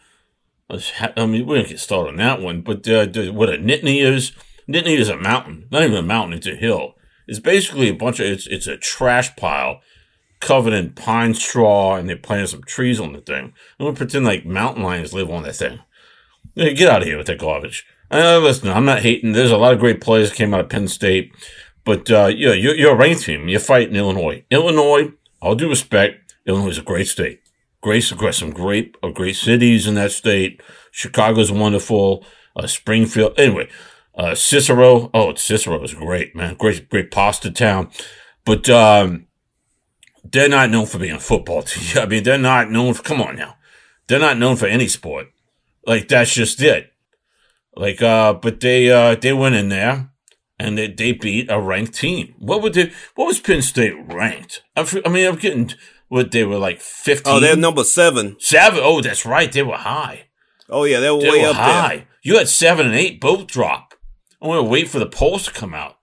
I 0.71 1.27
mean, 1.27 1.47
we 1.47 1.57
don't 1.57 1.69
get 1.69 1.79
started 1.79 2.11
on 2.11 2.17
that 2.17 2.41
one, 2.41 2.63
but 2.63 2.89
uh, 2.89 3.07
what 3.33 3.51
a 3.51 3.59
Nittany 3.59 4.03
is, 4.03 4.33
Nittany 4.69 4.99
is 4.99 5.09
a 5.11 5.17
mountain. 5.17 5.69
Not 5.71 5.83
even 5.83 5.97
a 5.97 6.03
mountain; 6.03 6.39
it's 6.39 6.47
a 6.47 6.57
hill. 6.57 6.96
It's 7.27 7.41
basically 7.41 7.89
a 7.89 7.95
bunch 7.95 8.21
of 8.21 8.27
it's 8.27 8.47
it's 8.47 8.67
a 8.67 8.77
trash 8.77 9.35
pile 9.37 9.81
covered 10.41 10.73
in 10.73 10.91
pine 10.91 11.35
straw, 11.35 11.97
and 11.97 12.09
they 12.09 12.15
planted 12.15 12.49
some 12.49 12.63
trees 12.63 13.01
on 13.01 13.13
the 13.13 13.21
thing. 13.21 13.53
And 13.79 13.89
we 13.89 13.95
pretend 13.95 14.25
like 14.25 14.45
mountain 14.45 14.83
lions 14.83 15.13
live 15.13 15.31
on 15.31 15.43
that 15.45 15.57
thing. 15.57 15.81
Yeah, 16.55 16.71
Get 16.71 16.89
out 16.89 17.03
of 17.03 17.09
here 17.09 17.19
with 17.19 17.27
that 17.27 17.39
garbage. 17.39 17.87
Uh, 18.11 18.39
listen, 18.39 18.69
I'm 18.69 18.85
not 18.85 19.01
hating. 19.01 19.33
There's 19.33 19.51
a 19.51 19.57
lot 19.57 19.73
of 19.73 19.81
great 19.81 20.01
players 20.01 20.31
that 20.31 20.37
came 20.37 20.55
out 20.55 20.61
of 20.61 20.69
Penn 20.69 20.89
State, 20.89 21.33
but 21.85 22.11
uh, 22.11 22.27
yeah, 22.27 22.53
you're, 22.53 22.75
you're 22.75 22.93
a 22.93 22.97
ranked 22.97 23.25
team. 23.25 23.49
You're 23.49 23.61
fighting 23.61 23.97
Illinois. 23.97 24.45
Illinois, 24.51 25.13
all 25.43 25.57
due 25.57 25.69
respect, 25.69 26.35
Illinois 26.47 26.69
is 26.69 26.79
a 26.79 26.83
great 26.83 27.09
state. 27.09 27.41
Great, 27.83 28.13
got 28.17 28.35
some 28.35 28.51
great, 28.51 28.97
uh, 29.03 29.09
great 29.09 29.37
cities 29.37 29.87
in 29.87 29.95
that 29.95 30.13
state. 30.13 30.61
Chicago's 30.93 31.53
wonderful. 31.53 32.25
Uh, 32.55 32.67
Springfield, 32.67 33.39
anyway. 33.39 33.69
Uh, 34.17 34.35
Cicero, 34.35 35.11
oh, 35.13 35.35
Cicero 35.35 35.83
is 35.83 35.93
great, 35.95 36.35
man. 36.35 36.55
Great, 36.55 36.89
great 36.89 37.11
pasta 37.11 37.51
town. 37.51 37.91
But 38.45 38.69
um, 38.71 39.27
they're 40.25 40.49
not 40.49 40.71
known 40.71 40.87
for 40.87 40.99
being 40.99 41.17
a 41.17 41.21
football 41.21 41.63
team. 41.65 42.03
I 42.03 42.07
mean, 42.07 42.23
they're 42.23 42.39
not 42.39 42.71
known 42.71 42.95
for. 42.95 43.03
Come 43.03 43.21
on 43.21 43.37
now, 43.37 43.57
they're 44.07 44.19
not 44.21 44.39
known 44.39 44.57
for 44.57 44.67
any 44.67 44.89
sport. 44.89 45.27
Like 45.87 46.09
that's 46.09 46.33
just 46.35 46.61
it. 46.63 46.93
Like, 47.77 48.01
uh, 48.01 48.33
but 48.35 48.61
they 48.61 48.91
uh 48.91 49.17
they 49.17 49.33
went 49.35 49.55
in 49.55 49.69
there 49.69 50.11
and 50.59 50.79
they, 50.79 50.89
they 50.89 51.13
beat 51.13 51.51
a 51.51 51.61
ranked 51.61 51.95
team. 51.95 52.35
What 52.39 52.63
would 52.63 52.73
they? 52.73 52.93
What 53.17 53.27
was 53.27 53.39
Penn 53.39 53.61
State 53.63 53.95
ranked? 54.13 54.63
I, 54.75 54.81
I 55.05 55.09
mean, 55.11 55.29
I'm 55.29 55.37
getting 55.37 55.73
what 56.09 56.31
they 56.31 56.45
were 56.45 56.57
like 56.59 56.81
fifteen. 56.81 57.35
Oh, 57.35 57.41
they're 57.41 57.55
number 57.57 57.85
seven. 57.85 58.37
seven. 58.41 58.81
Oh, 58.83 59.03
that's 59.03 59.27
right. 59.27 59.53
They 59.53 59.63
were 59.63 59.77
high. 59.77 60.29
Oh 60.71 60.85
yeah, 60.85 61.01
They 61.01 61.11
were 61.11 61.21
They 61.21 61.31
way 61.31 61.43
were 61.43 61.49
up 61.51 61.57
high. 61.57 61.97
there. 61.97 62.07
You 62.23 62.39
had 62.39 62.49
seven 62.49 62.87
and 62.87 62.95
eight 62.97 63.21
both 63.21 63.47
drop. 63.47 63.86
I 64.41 64.47
want 64.47 64.65
to 64.65 64.71
wait 64.71 64.89
for 64.89 64.99
the 64.99 65.07
polls 65.07 65.45
to 65.45 65.53
come 65.53 65.75
out. 65.75 65.97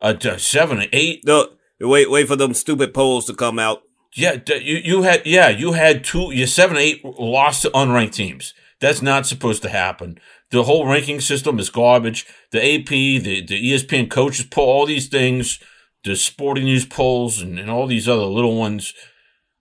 Uh, 0.00 0.14
to 0.14 0.38
seven 0.38 0.78
and 0.78 0.88
eight. 0.92 1.24
No, 1.26 1.48
wait, 1.80 2.10
wait 2.10 2.28
for 2.28 2.36
them 2.36 2.54
stupid 2.54 2.94
polls 2.94 3.26
to 3.26 3.34
come 3.34 3.58
out. 3.58 3.82
Yeah, 4.14 4.38
you 4.60 4.76
you 4.76 5.02
had 5.02 5.26
yeah 5.26 5.48
you 5.48 5.72
had 5.72 6.04
two. 6.04 6.32
Your 6.32 6.46
seven 6.46 6.76
eight 6.76 7.04
lost 7.04 7.62
to 7.62 7.70
unranked 7.70 8.12
teams. 8.12 8.54
That's 8.80 9.02
not 9.02 9.26
supposed 9.26 9.62
to 9.62 9.68
happen. 9.68 10.20
The 10.50 10.62
whole 10.62 10.86
ranking 10.86 11.20
system 11.20 11.58
is 11.58 11.68
garbage. 11.68 12.26
The 12.52 12.58
AP, 12.58 12.88
the 12.88 13.44
the 13.44 13.72
ESPN 13.72 14.08
coaches 14.08 14.46
poll, 14.46 14.68
all 14.68 14.86
these 14.86 15.08
things, 15.08 15.60
the 16.04 16.14
Sporting 16.16 16.64
News 16.64 16.86
polls, 16.86 17.42
and, 17.42 17.58
and 17.58 17.70
all 17.70 17.86
these 17.86 18.08
other 18.08 18.24
little 18.24 18.56
ones. 18.56 18.94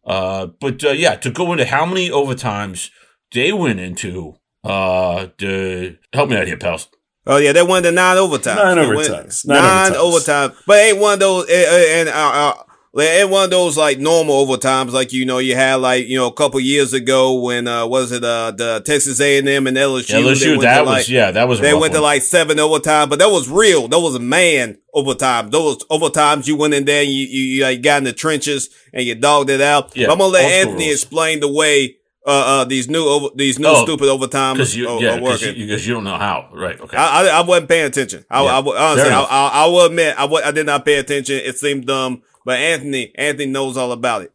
Uh, 0.05 0.47
but 0.61 0.83
uh, 0.83 0.91
yeah, 0.91 1.15
to 1.15 1.31
go 1.31 1.51
into 1.51 1.65
how 1.65 1.85
many 1.85 2.09
overtimes 2.09 2.89
they 3.33 3.51
went 3.51 3.79
into. 3.79 4.35
Uh, 4.63 5.27
the 5.37 5.97
help 6.13 6.29
me 6.29 6.37
out 6.37 6.47
here, 6.47 6.57
pals. 6.57 6.89
Oh 7.27 7.37
yeah, 7.37 7.51
they 7.51 7.61
won 7.63 7.83
the 7.83 7.91
nine 7.91 8.17
overtimes. 8.17 8.55
Nine 8.55 8.77
overtimes. 8.77 9.45
Nine 9.45 9.61
Nine, 9.61 9.91
overtimes. 9.93 10.49
overtimes. 10.49 10.55
But 10.65 10.79
ain't 10.79 10.97
one 10.99 11.13
of 11.15 11.19
those. 11.19 11.49
eh, 11.49 11.99
And 11.99 12.09
uh, 12.09 12.13
uh, 12.13 12.63
ain't 13.01 13.29
one 13.29 13.43
of 13.43 13.49
those 13.51 13.77
like 13.77 13.99
normal 13.99 14.47
overtimes 14.47 14.91
like 14.91 15.13
you 15.13 15.23
know 15.25 15.37
you 15.37 15.53
had 15.53 15.75
like 15.75 16.07
you 16.07 16.17
know 16.17 16.25
a 16.27 16.33
couple 16.33 16.59
years 16.59 16.93
ago 16.93 17.39
when 17.41 17.67
uh 17.67 17.85
was 17.85 18.11
it 18.11 18.23
uh 18.23 18.51
the 18.51 18.81
Texas 18.85 19.19
A 19.21 19.37
and 19.37 19.47
M 19.47 19.67
and 19.67 19.77
LSU. 19.77 20.09
Yeah, 20.09 20.31
LSU, 20.31 20.61
that 20.61 20.77
to, 20.77 20.83
was 20.83 20.89
like, 20.89 21.09
yeah, 21.09 21.29
that 21.31 21.47
was 21.47 21.59
They 21.59 21.73
went 21.75 21.93
to 21.93 22.01
like 22.01 22.21
seven 22.23 22.59
overtime, 22.59 23.09
but 23.09 23.19
that 23.19 23.29
was 23.29 23.49
real. 23.49 23.87
That 23.87 23.99
was 23.99 24.15
a 24.15 24.19
man 24.19 24.77
overtime. 24.93 25.49
Those 25.51 25.77
overtimes 25.91 26.47
you 26.47 26.55
went 26.55 26.73
in 26.73 26.85
there 26.85 27.03
and 27.03 27.11
you, 27.11 27.27
you, 27.27 27.43
you 27.57 27.63
like, 27.63 27.81
got 27.83 27.97
in 27.99 28.03
the 28.05 28.13
trenches 28.13 28.69
and 28.93 29.03
you 29.05 29.13
dogged 29.15 29.49
it 29.51 29.61
out. 29.61 29.95
Yeah, 29.95 30.07
But 30.07 30.13
I'm 30.13 30.19
gonna 30.19 30.31
let 30.33 30.51
Anthony 30.51 30.85
rules. 30.87 31.01
explain 31.03 31.39
the 31.41 31.51
way 31.51 31.97
uh, 32.27 32.61
uh 32.61 32.65
these 32.65 32.87
new 32.89 33.05
over, 33.05 33.29
these 33.35 33.57
new 33.57 33.67
Oh, 33.67 33.83
stupid 33.83 34.09
overtime 34.09 34.55
because 34.55 34.75
you 34.75 34.87
are, 34.87 35.01
yeah 35.01 35.13
are 35.13 35.19
because 35.19 35.41
working. 35.41 35.59
you, 35.61 35.67
'cause 35.73 35.87
you 35.87 35.93
don't 35.93 36.03
know 36.03 36.17
how 36.17 36.49
right 36.53 36.79
okay 36.79 36.97
I, 36.97 37.23
I, 37.23 37.27
I 37.39 37.41
wasn't 37.41 37.69
paying 37.69 37.85
attention. 37.85 38.25
I, 38.29 38.43
yeah. 38.43 38.49
I, 38.51 38.59
I 38.59 38.91
honestly, 38.91 39.11
I, 39.11 39.21
I, 39.21 39.47
I, 39.63 39.65
will 39.67 39.85
admit, 39.85 40.15
I, 40.19 40.25
I 40.25 40.51
did 40.51 40.65
not 40.65 40.85
pay 40.85 40.99
attention. 40.99 41.37
It 41.37 41.57
seemed 41.57 41.87
dumb, 41.87 42.21
but 42.45 42.59
Anthony, 42.59 43.11
Anthony 43.15 43.47
knows 43.47 43.77
all 43.77 43.91
about 43.91 44.21
it. 44.23 44.33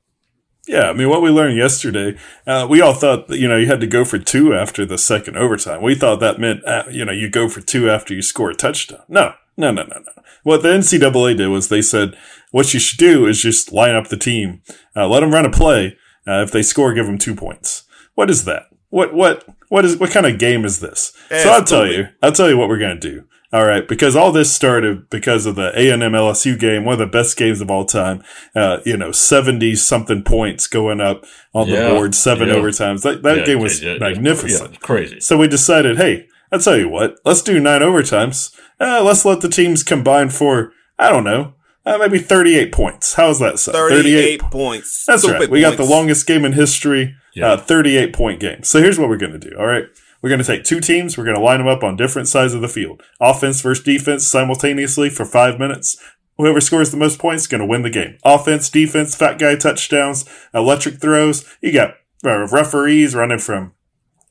Yeah, 0.69 0.91
I 0.91 0.93
mean, 0.93 1.09
what 1.09 1.23
we 1.23 1.31
learned 1.31 1.57
yesterday, 1.57 2.17
uh, 2.47 2.67
we 2.71 2.81
all 2.81 2.95
thought 2.95 3.27
that, 3.27 3.39
you 3.39 3.49
know, 3.49 3.57
you 3.57 3.67
had 3.67 3.81
to 3.81 3.87
go 3.87 4.05
for 4.05 4.19
two 4.19 4.55
after 4.55 4.87
the 4.87 4.97
second 4.97 5.37
overtime. 5.37 5.83
We 5.83 5.97
thought 5.97 6.21
that 6.21 6.39
meant, 6.39 6.65
uh, 6.65 6.85
you 6.89 7.05
know, 7.05 7.11
you 7.13 7.29
go 7.29 7.49
for 7.49 7.61
two 7.61 7.91
after 7.91 8.15
you 8.15 8.23
score 8.23 8.51
a 8.51 8.55
touchdown. 8.55 9.01
No, 9.09 9.35
no, 9.57 9.73
no, 9.73 9.83
no, 9.83 9.99
no. 9.99 10.23
What 10.45 10.63
the 10.63 10.69
NCAA 10.69 11.37
did 11.37 11.49
was 11.49 11.69
they 11.69 11.83
said, 11.83 12.17
what 12.53 12.73
you 12.73 12.79
should 12.81 12.99
do 12.99 13.27
is 13.27 13.43
just 13.43 13.73
line 13.73 13.97
up 13.97 14.07
the 14.09 14.17
team, 14.17 14.63
uh, 14.95 15.09
let 15.09 15.21
them 15.21 15.33
run 15.33 15.47
a 15.47 15.51
play. 15.51 15.97
Uh, 16.27 16.43
if 16.43 16.51
they 16.53 16.63
score, 16.63 16.95
give 16.95 17.07
them 17.07 17.19
two 17.19 17.35
points. 17.35 17.85
What 18.15 18.31
is 18.31 18.45
that? 18.45 18.65
What, 18.91 19.15
what, 19.15 19.45
what 19.69 19.85
is, 19.85 19.97
what 19.97 20.11
kind 20.11 20.27
of 20.27 20.39
game 20.39 20.65
is 20.65 20.81
this? 20.81 21.13
So 21.31 21.51
I'll 21.51 21.65
tell 21.65 21.87
you, 21.87 22.09
I'll 22.23 22.33
tell 22.33 22.49
you 22.49 22.57
what 22.59 22.69
we're 22.69 22.79
going 22.79 22.99
to 23.01 23.11
do. 23.11 23.25
All 23.55 23.67
right, 23.67 23.87
because 23.87 24.17
all 24.17 24.33
this 24.33 24.51
started 24.51 25.11
because 25.11 25.45
of 25.45 25.57
the 25.57 25.79
A 25.79 25.91
and 25.91 26.03
M 26.03 26.13
LSU 26.13 26.59
game, 26.59 26.87
one 26.87 26.95
of 26.95 26.99
the 26.99 27.07
best 27.07 27.37
games 27.37 27.61
of 27.61 27.71
all 27.71 27.85
time. 27.85 28.25
Uh, 28.55 28.79
you 28.87 28.97
know, 28.97 29.13
seventy 29.13 29.75
something 29.77 30.23
points 30.23 30.67
going 30.67 31.03
up 31.03 31.27
on 31.53 31.69
Yeah, 31.69 31.89
the 31.89 31.95
board, 31.95 32.15
seven 32.15 32.49
yeah. 32.49 32.55
overtimes. 32.55 33.03
That 33.03 33.23
that 33.25 33.39
Yeah, 33.41 33.45
game 33.45 33.61
was 33.61 33.83
magnificent. 33.83 34.81
Crazy 34.81 35.21
So 35.21 35.37
we 35.37 35.49
decided, 35.49 35.99
hey, 35.99 36.29
I'll 36.51 36.61
tell 36.61 36.79
you 36.79 36.89
what, 36.89 37.19
let's 37.27 37.43
do 37.43 37.61
nine 37.61 37.83
overtimes. 37.83 38.57
Uh, 38.81 39.03
let's 39.05 39.27
let 39.27 39.43
the 39.43 39.51
teams 39.51 39.83
combine 39.83 40.31
for 40.31 40.73
I 40.99 41.11
don't 41.11 41.25
know, 41.25 41.53
uh, 41.85 41.99
maybe 41.99 42.19
thirty-eight 42.19 42.73
points. 42.73 43.15
How's 43.15 43.39
that 43.41 43.59
sound? 43.59 43.77
38 43.77 44.41
points. 44.43 45.05
That's 45.07 45.23
Stupid 45.23 45.41
right. 45.41 45.51
We 45.51 45.61
got 45.61 45.77
the 45.77 45.85
longest 45.85 46.27
game 46.27 46.45
in 46.45 46.53
history, 46.53 47.15
Yeah. 47.35 47.53
uh, 47.53 47.57
38 47.57 48.13
point 48.13 48.41
game. 48.41 48.63
So 48.63 48.81
here's 48.81 48.99
what 48.99 49.09
we're 49.09 49.17
going 49.17 49.33
to 49.33 49.39
do. 49.39 49.55
All 49.59 49.67
right. 49.67 49.85
We're 50.21 50.29
going 50.29 50.39
to 50.41 50.47
take 50.47 50.63
two 50.63 50.79
teams. 50.81 51.19
We're 51.19 51.25
going 51.25 51.37
to 51.37 51.43
line 51.43 51.59
them 51.59 51.67
up 51.67 51.83
on 51.83 51.97
different 51.97 52.29
sides 52.29 52.55
of 52.55 52.61
the 52.61 52.69
field. 52.69 53.03
Offense 53.21 53.61
versus 53.61 53.85
defense 53.85 54.25
simultaneously 54.29 55.11
for 55.11 55.25
five 55.25 55.59
minutes. 55.59 56.01
Whoever 56.39 56.61
scores 56.61 56.93
the 56.93 56.97
most 56.97 57.19
points 57.19 57.43
is 57.43 57.47
going 57.49 57.61
to 57.61 57.67
win 57.67 57.83
the 57.83 57.91
game. 57.91 58.19
Offense, 58.25 58.71
defense, 58.71 59.17
fat 59.17 59.39
guy 59.41 59.57
touchdowns, 59.57 60.25
electric 60.55 61.01
throws. 61.01 61.45
You 61.61 61.73
got 61.73 61.95
uh, 62.25 62.47
referees 62.49 63.17
running 63.17 63.41
from 63.41 63.73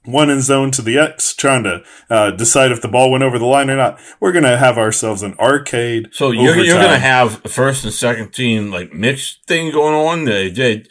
one 0.03 0.29
in 0.29 0.41
zone 0.41 0.72
to 0.72 0.81
the 0.81 0.98
X, 0.98 1.34
trying 1.34 1.63
to 1.63 1.84
uh, 2.10 2.31
decide 2.31 2.72
if 2.72 2.81
the 2.81 2.88
ball 2.88 3.12
went 3.12 3.24
over 3.24 3.38
the 3.38 3.46
line 3.46 3.70
or 3.70 3.77
not. 3.77 4.00
We're 4.20 4.31
going 4.31 4.46
to 4.46 4.58
have 4.58 4.77
ourselves 4.77 5.22
an 5.22 5.36
arcade. 5.39 6.10
So 6.12 6.31
you're, 6.31 6.55
you're 6.58 6.79
going 6.79 6.91
to 6.91 6.98
have 6.98 7.43
first 7.43 7.84
and 7.84 7.93
second 7.93 8.34
team 8.34 8.72
like 8.72 8.93
mixed 8.93 9.46
thing 9.46 9.72
going 9.72 9.93
on. 9.93 10.25
They, 10.25 10.50
they, 10.50 10.86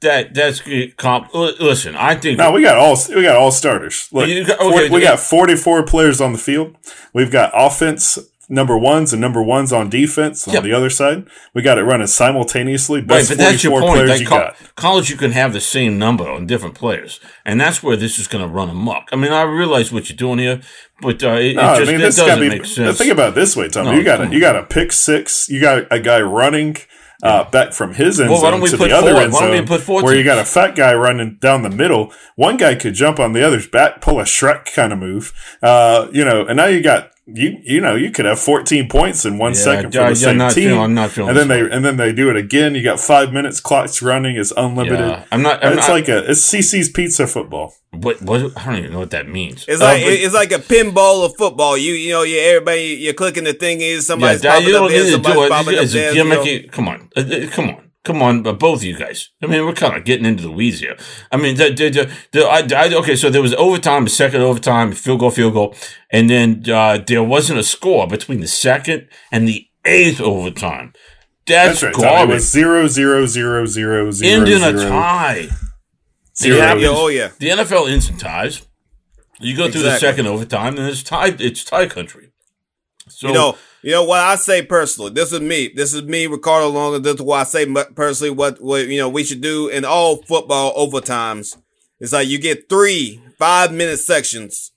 that 0.00 0.34
that's 0.34 0.62
comp. 0.96 1.32
Listen, 1.34 1.94
I 1.96 2.16
think 2.16 2.38
No, 2.38 2.52
we 2.52 2.62
got 2.62 2.76
all 2.76 2.96
we 3.14 3.22
got 3.22 3.36
all 3.36 3.52
starters. 3.52 4.08
Look, 4.12 4.28
got- 4.46 4.60
okay, 4.60 4.90
we 4.90 5.00
got 5.00 5.20
forty 5.20 5.56
four 5.56 5.84
players 5.84 6.20
on 6.20 6.32
the 6.32 6.38
field. 6.38 6.76
We've 7.12 7.30
got 7.30 7.52
offense 7.54 8.18
number 8.52 8.76
ones 8.78 9.12
and 9.12 9.20
number 9.20 9.42
ones 9.42 9.72
on 9.72 9.88
defense 9.88 10.46
on 10.46 10.62
the 10.62 10.72
other 10.72 10.90
side. 10.90 11.26
We 11.54 11.62
got 11.62 11.78
it 11.78 11.82
running 11.84 12.06
simultaneously. 12.06 13.00
right, 13.00 13.26
but 13.26 13.38
that's 13.38 13.64
your 13.64 13.80
point. 13.80 13.94
players 14.04 14.20
you 14.20 14.26
co- 14.26 14.38
got. 14.38 14.56
college, 14.76 15.10
you 15.10 15.16
can 15.16 15.32
have 15.32 15.52
the 15.52 15.60
same 15.60 15.98
number 15.98 16.28
on 16.28 16.46
different 16.46 16.74
players, 16.74 17.18
and 17.44 17.60
that's 17.60 17.82
where 17.82 17.96
this 17.96 18.18
is 18.18 18.28
going 18.28 18.44
to 18.46 18.48
run 18.52 18.68
amok. 18.70 19.08
I 19.12 19.16
mean, 19.16 19.32
I 19.32 19.42
realize 19.42 19.90
what 19.92 20.08
you're 20.08 20.16
doing 20.16 20.38
here, 20.38 20.60
but 21.00 21.22
uh, 21.24 21.30
it, 21.30 21.56
No, 21.56 21.62
it 21.62 21.64
I 21.64 21.78
just 21.78 21.90
mean 21.90 22.00
it 22.00 22.04
this 22.04 22.16
doesn't 22.16 22.40
be. 22.40 22.48
make 22.48 22.64
sense. 22.66 22.98
Think 22.98 23.10
about 23.12 23.30
it 23.30 23.34
this 23.34 23.56
way, 23.56 23.68
Tommy. 23.68 23.90
No, 23.92 23.96
you 23.96 24.04
got 24.04 24.20
a, 24.20 24.28
you 24.32 24.40
got 24.40 24.56
a 24.56 24.62
pick 24.64 24.92
six. 24.92 25.48
You 25.48 25.60
got 25.60 25.86
a 25.90 25.98
guy 26.00 26.20
running. 26.20 26.76
Uh, 27.24 27.48
back 27.50 27.72
from 27.72 27.94
his 27.94 28.18
end 28.20 28.30
Well, 28.30 28.40
zone 28.40 28.60
to 28.60 28.76
the 28.76 28.90
other 28.90 29.12
four? 29.12 29.20
end 29.20 29.32
Why 29.32 29.40
don't 29.42 29.50
we 29.52 29.56
zone, 29.58 29.66
put 29.68 29.80
four 29.80 30.02
where 30.02 30.16
you 30.16 30.24
got 30.24 30.38
a 30.40 30.44
fat 30.44 30.74
guy 30.74 30.92
running 30.92 31.36
down 31.40 31.62
the 31.62 31.70
middle. 31.70 32.12
One 32.34 32.56
guy 32.56 32.74
could 32.74 32.94
jump 32.94 33.20
on 33.20 33.32
the 33.32 33.46
other's 33.46 33.68
back, 33.68 34.00
pull 34.00 34.18
a 34.18 34.24
Shrek 34.24 34.74
kind 34.74 34.92
of 34.92 34.98
move, 34.98 35.32
uh, 35.62 36.08
you 36.12 36.24
know, 36.24 36.44
and 36.44 36.56
now 36.56 36.66
you 36.66 36.82
got 36.82 37.12
you 37.34 37.58
you 37.62 37.80
know 37.80 37.94
you 37.94 38.10
could 38.10 38.24
have 38.24 38.38
14 38.38 38.88
points 38.88 39.24
in 39.24 39.38
one 39.38 39.52
Yeah, 39.52 39.58
second 39.60 39.92
for 39.92 39.98
yeah, 40.00 40.08
the 40.10 40.16
same 40.16 40.36
not 40.38 40.52
team. 40.52 40.64
feeling- 40.68 40.80
I'm 40.80 40.94
not 40.94 41.10
feeling 41.10 41.30
and 41.30 41.38
then 41.38 41.48
this 41.48 41.68
they 41.70 41.76
and 41.76 41.84
then 41.84 41.96
they 41.96 42.12
do 42.12 42.30
it 42.30 42.36
again. 42.36 42.74
You 42.74 42.82
got 42.82 43.00
five 43.00 43.32
minutes, 43.32 43.60
clock's 43.60 44.02
running, 44.02 44.36
it's 44.36 44.52
unlimited. 44.56 44.98
yeah, 45.00 45.24
I'm 45.32 45.42
not. 45.42 45.64
I'm 45.64 45.78
it's 45.78 45.88
not 45.88 45.94
like 45.94 46.08
a 46.08 46.30
it's 46.30 46.40
CiCi's 46.52 46.88
Pizza 46.88 47.26
football. 47.26 47.74
what, 47.90 48.20
what? 48.22 48.56
I 48.56 48.64
don't 48.66 48.78
even 48.78 48.92
know 48.92 48.98
what 49.00 49.10
that 49.10 49.28
means. 49.28 49.64
It's 49.68 49.80
like 49.80 50.02
Uh, 50.02 50.06
but- 50.06 50.12
it's 50.14 50.34
like 50.34 50.52
a 50.52 50.58
pinball 50.58 51.24
of 51.24 51.36
football. 51.36 51.76
You 51.76 51.92
you 51.92 52.10
know 52.12 52.22
you 52.22 52.38
everybody 52.40 52.96
you're 53.00 53.14
clicking 53.14 53.44
the 53.44 53.54
thing 53.54 53.80
is 53.80 54.06
somebody's 54.06 54.40
Dad, 54.40 54.52
popping 54.54 54.68
you 54.68 54.74
up 54.76 54.80
don't 54.82 54.90
there, 54.90 54.98
need 55.00 55.06
to 55.06 55.12
somebody's 55.12 55.36
do 55.36 55.44
it. 55.44 55.48
popping 55.50 55.74
up 55.78 55.82
It's 55.84 55.94
a 55.94 55.96
there. 55.96 56.14
you 56.14 56.24
know. 56.24 56.42
gimmicky. 56.44 56.70
Come 56.72 56.88
on, 56.88 57.08
Uh, 57.16 57.20
uh, 57.20 57.46
come 57.50 57.68
on, 57.70 57.90
come 58.04 58.22
on, 58.22 58.42
but 58.42 58.58
both 58.58 58.78
of 58.80 58.84
you 58.84 58.96
guys. 58.96 59.30
I 59.42 59.46
mean, 59.46 59.64
we're 59.64 59.72
kind 59.74 59.96
of 59.96 60.04
getting 60.04 60.26
into 60.26 60.42
the 60.42 60.50
weeds 60.50 60.80
here. 60.80 60.96
I 61.30 61.36
mean, 61.36 61.56
the, 61.56 61.70
the, 61.70 61.90
the, 61.90 62.12
the, 62.32 62.40
I, 62.46 62.86
I, 62.86 62.94
okay, 62.94 63.16
so 63.16 63.30
there 63.30 63.42
was 63.42 63.54
overtime, 63.54 64.08
second 64.08 64.40
overtime, 64.42 64.92
field 64.92 65.20
goal, 65.20 65.30
field 65.30 65.52
goal, 65.54 65.74
and 66.10 66.28
then 66.28 66.64
uh, 66.70 66.98
there 67.06 67.22
wasn't 67.22 67.58
a 67.58 67.62
score 67.64 68.06
between 68.06 68.40
the 68.40 68.48
second 68.48 69.08
and 69.30 69.46
the 69.46 69.66
eighth 69.84 70.20
overtime. 70.20 70.92
That's, 71.46 71.80
That's 71.80 71.82
right. 71.82 71.92
Tommy. 71.94 72.06
It 72.06 72.10
garbage. 72.10 72.34
was 72.34 72.50
zero 72.50 72.86
zero 72.86 73.26
zero 73.26 73.66
zero 73.66 74.10
zero 74.12 74.30
Ending 74.40 74.62
a 74.62 74.78
zero, 74.78 74.88
tie. 74.90 75.48
zero. 76.36 76.56
It 76.56 76.60
happens. 76.60 76.82
Yeah, 76.84 76.88
oh 76.92 77.08
yeah. 77.08 77.30
The 77.38 77.48
NFL 77.48 77.90
ends 77.90 78.08
in 78.08 78.16
ties. 78.16 78.62
You 79.40 79.56
go 79.56 79.64
through 79.70 79.82
the 79.82 79.88
Exactly. 79.94 80.08
second 80.08 80.26
overtime, 80.28 80.76
and 80.78 80.86
it's 80.86 81.02
tie. 81.02 81.34
It's 81.38 81.64
tie 81.64 81.86
country. 81.86 82.31
So 83.08 83.28
you 83.28 83.34
know, 83.34 83.58
you 83.82 83.90
know 83.92 84.04
what 84.04 84.20
I 84.20 84.36
say 84.36 84.62
personally. 84.62 85.10
This 85.10 85.32
is 85.32 85.40
me. 85.40 85.68
This 85.74 85.92
is 85.94 86.02
me, 86.02 86.26
Ricardo 86.26 86.68
Longa. 86.68 86.98
This 87.00 87.14
is 87.16 87.22
why 87.22 87.40
I 87.40 87.44
say 87.44 87.66
personally 87.94 88.30
what 88.30 88.60
what 88.60 88.86
you 88.88 88.98
know 88.98 89.08
we 89.08 89.24
should 89.24 89.40
do 89.40 89.68
in 89.68 89.84
all 89.84 90.22
football 90.22 90.74
overtimes. 90.74 91.56
It's 92.00 92.12
like 92.12 92.28
you 92.28 92.38
get 92.38 92.68
three 92.68 93.20
five 93.38 93.72
minute 93.72 93.98
sections, 93.98 94.72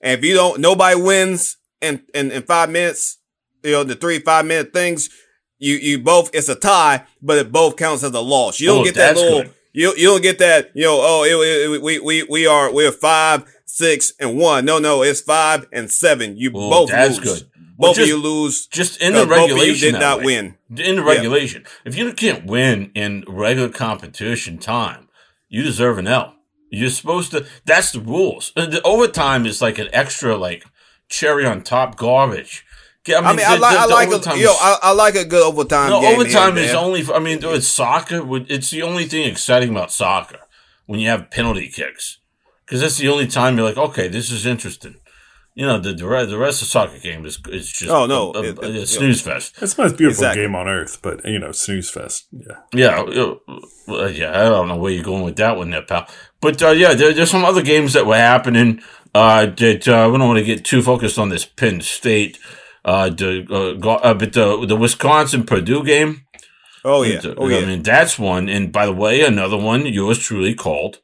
and 0.00 0.18
if 0.18 0.24
you 0.24 0.34
don't, 0.34 0.60
nobody 0.60 1.00
wins 1.00 1.56
in 1.80 2.02
in, 2.14 2.30
in 2.30 2.42
five 2.42 2.70
minutes. 2.70 3.18
You 3.62 3.72
know 3.72 3.84
the 3.84 3.94
three 3.96 4.20
five 4.20 4.46
minute 4.46 4.72
things. 4.72 5.10
You 5.58 5.74
you 5.76 5.98
both 5.98 6.30
it's 6.34 6.48
a 6.48 6.54
tie, 6.54 7.04
but 7.22 7.38
it 7.38 7.50
both 7.52 7.76
counts 7.76 8.04
as 8.04 8.12
a 8.12 8.20
loss. 8.20 8.60
You 8.60 8.68
don't 8.68 8.80
Oh, 8.80 8.84
get 8.84 8.94
that 8.96 9.16
little. 9.16 9.42
good. 9.42 9.52
You 9.72 9.94
you 9.96 10.08
don't 10.08 10.22
get 10.22 10.38
that. 10.38 10.70
You 10.74 10.84
know. 10.84 10.98
Oh, 11.02 11.24
it, 11.24 11.32
it- 11.74 11.82
we 11.82 11.98
we 11.98 12.22
we 12.24 12.46
are 12.46 12.72
we're 12.72 12.92
five 12.92 13.44
six 13.64 14.12
and 14.20 14.38
one. 14.38 14.64
No 14.64 14.78
no, 14.78 15.02
it's 15.02 15.20
five 15.20 15.66
and 15.72 15.90
seven. 15.90 16.36
You 16.36 16.50
Oh, 16.54 16.70
both 16.70 16.90
that's 16.90 17.18
lose. 17.18 17.42
good. 17.42 17.50
Both 17.78 17.98
of 17.98 18.06
you 18.06 18.16
lose. 18.16 18.66
just 18.66 19.00
in 19.00 19.12
the 19.12 19.22
Uh, 19.22 19.26
both 19.26 19.32
of 19.44 19.48
you 19.50 19.54
regulation, 19.56 19.92
did 19.92 20.00
not 20.00 20.18
way. 20.18 20.24
win. 20.24 20.54
In 20.70 20.96
the 20.96 21.02
Yeah. 21.02 21.08
regulation, 21.08 21.64
if 21.84 21.96
you 21.96 22.12
can't 22.12 22.46
win 22.46 22.90
in 22.94 23.24
regular 23.28 23.68
competition 23.68 24.58
time, 24.58 25.08
you 25.48 25.62
deserve 25.62 25.98
an 25.98 26.06
L. 26.06 26.34
You're 26.70 26.90
supposed 26.90 27.30
to. 27.32 27.46
That's 27.64 27.92
the 27.92 28.00
rules. 28.00 28.52
The 28.56 28.80
overtime 28.82 29.46
is 29.46 29.60
like 29.62 29.78
an 29.78 29.88
extra, 29.92 30.36
like 30.36 30.64
cherry 31.08 31.44
on 31.46 31.62
top 31.62 31.96
garbage. 31.96 32.64
I 33.08 33.20
mean, 33.20 33.46
I 33.46 33.54
the- 33.54 33.60
like, 33.60 33.74
the- 33.74 33.78
I 33.80 33.86
the 33.86 33.94
like, 33.94 34.26
a, 34.26 34.38
yo, 34.40 34.50
I, 34.52 34.78
I 34.82 34.90
like 34.90 35.14
a 35.14 35.24
good 35.24 35.42
overtime. 35.44 35.90
no, 35.90 36.04
overtime 36.04 36.56
is 36.58 36.74
only. 36.74 37.02
For, 37.02 37.14
I 37.14 37.20
mean, 37.20 37.38
it's 37.40 37.68
soccer. 37.68 38.20
It's 38.48 38.70
the 38.70 38.82
only 38.82 39.04
thing 39.04 39.28
exciting 39.30 39.68
about 39.70 39.92
soccer 39.92 40.40
when 40.86 40.98
you 40.98 41.08
have 41.08 41.30
penalty 41.30 41.68
kicks, 41.68 42.18
because 42.64 42.80
that's 42.80 42.96
the 42.98 43.08
only 43.08 43.28
time 43.28 43.56
you're 43.56 43.66
like, 43.68 43.76
okay, 43.76 44.08
this 44.08 44.32
is 44.32 44.44
interesting. 44.44 44.96
You 45.56 45.66
know 45.66 45.78
the 45.80 45.92
the 45.94 46.06
rest, 46.06 46.30
the 46.30 46.38
rest 46.38 46.62
of 46.62 46.68
the 46.68 46.70
soccer 46.70 46.98
game 47.00 47.26
is 47.26 47.40
is 47.48 47.72
just 47.72 47.90
Oh, 47.90 48.06
no, 48.06 48.32
a, 48.32 48.38
a, 48.38 48.42
it- 48.44 48.58
it- 48.62 48.76
a 48.82 48.86
snooze 48.86 49.20
fest. 49.20 49.56
It's 49.60 49.74
the 49.74 49.82
most 49.82 49.96
beautiful 49.96 50.22
Exactly. 50.24 50.42
game 50.44 50.54
on 50.54 50.68
earth, 50.68 51.00
but 51.02 51.24
you 51.24 51.38
know, 51.40 51.50
snooze 51.52 51.90
fest. 51.90 52.28
Yeah. 52.30 52.56
Yeah, 52.72 53.00
uh, 53.88 54.06
yeah. 54.06 54.30
I 54.30 54.44
don't 54.48 54.68
know 54.68 54.76
where 54.76 54.92
you're 54.92 55.02
going 55.02 55.24
with 55.24 55.36
that 55.36 55.56
one, 55.56 55.70
there, 55.70 55.82
pal. 55.82 56.06
But 56.40 56.62
uh, 56.62 56.70
yeah, 56.70 56.94
there, 56.94 57.12
there's 57.12 57.30
some 57.30 57.44
other 57.44 57.62
games 57.62 57.94
that 57.94 58.06
were 58.06 58.16
happening. 58.16 58.80
Uh, 59.14 59.46
that 59.46 59.88
uh, 59.88 60.08
we 60.12 60.18
don't 60.18 60.28
want 60.28 60.38
to 60.38 60.44
get 60.44 60.64
too 60.64 60.82
focused 60.82 61.18
on 61.18 61.30
this 61.30 61.46
Penn 61.46 61.80
State. 61.80 62.38
Uh, 62.84 63.08
the, 63.08 63.46
uh, 63.50 63.88
uh, 63.88 64.14
but 64.14 64.32
the 64.34 64.66
the 64.66 64.76
Wisconsin 64.76 65.44
Purdue 65.44 65.82
game. 65.84 66.26
Oh 66.84 67.02
yeah. 67.02 67.20
Oh 67.36 67.48
yeah. 67.48 67.58
I 67.58 67.64
mean, 67.64 67.82
that's 67.82 68.18
one. 68.18 68.48
And 68.48 68.70
by 68.70 68.86
the 68.86 68.92
way, 68.92 69.22
another 69.22 69.56
one 69.56 69.86
yours 69.86 70.18
truly 70.18 70.54
called. 70.54 71.00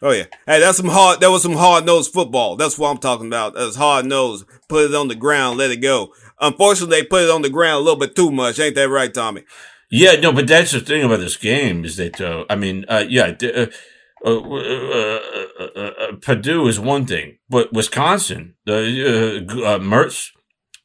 Oh 0.00 0.10
yeah. 0.12 0.24
Hey, 0.46 0.60
that's 0.60 0.76
some 0.78 0.88
hard. 0.88 1.20
That 1.20 1.30
was 1.30 1.42
some 1.42 1.54
hard 1.54 1.84
nosed 1.84 2.12
football. 2.12 2.56
That's 2.56 2.78
what 2.78 2.90
I'm 2.90 2.98
talking 2.98 3.26
about. 3.26 3.54
That's 3.54 3.76
hard 3.76 4.06
nosed. 4.06 4.46
Put 4.68 4.90
it 4.90 4.94
on 4.94 5.08
the 5.08 5.14
ground. 5.14 5.58
Let 5.58 5.70
it 5.70 5.78
go. 5.78 6.12
Unfortunately, 6.40 7.00
they 7.00 7.06
put 7.06 7.24
it 7.24 7.30
on 7.30 7.42
the 7.42 7.50
ground 7.50 7.76
a 7.80 7.84
little 7.84 7.98
bit 7.98 8.14
too 8.14 8.30
much. 8.30 8.60
Ain't 8.60 8.76
that 8.76 8.88
right, 8.88 9.12
Tommy? 9.12 9.44
Yeah, 9.90 10.12
no, 10.20 10.32
but 10.32 10.46
that's 10.46 10.72
the 10.72 10.80
thing 10.80 11.02
about 11.02 11.20
this 11.20 11.36
game 11.36 11.84
is 11.84 11.96
that 11.96 12.20
uh, 12.20 12.44
I 12.48 12.56
mean, 12.56 12.84
uh, 12.88 13.04
yeah, 13.08 13.34
uh, 13.42 13.66
uh, 14.24 14.30
uh, 14.30 14.60
uh, 14.60 15.20
uh, 15.58 15.80
uh, 15.80 16.12
Purdue 16.20 16.68
is 16.68 16.78
one 16.78 17.06
thing, 17.06 17.38
but 17.48 17.72
Wisconsin, 17.72 18.54
the 18.66 19.46
uh, 19.56 19.66
uh, 19.66 19.78
Mertz 19.78 20.30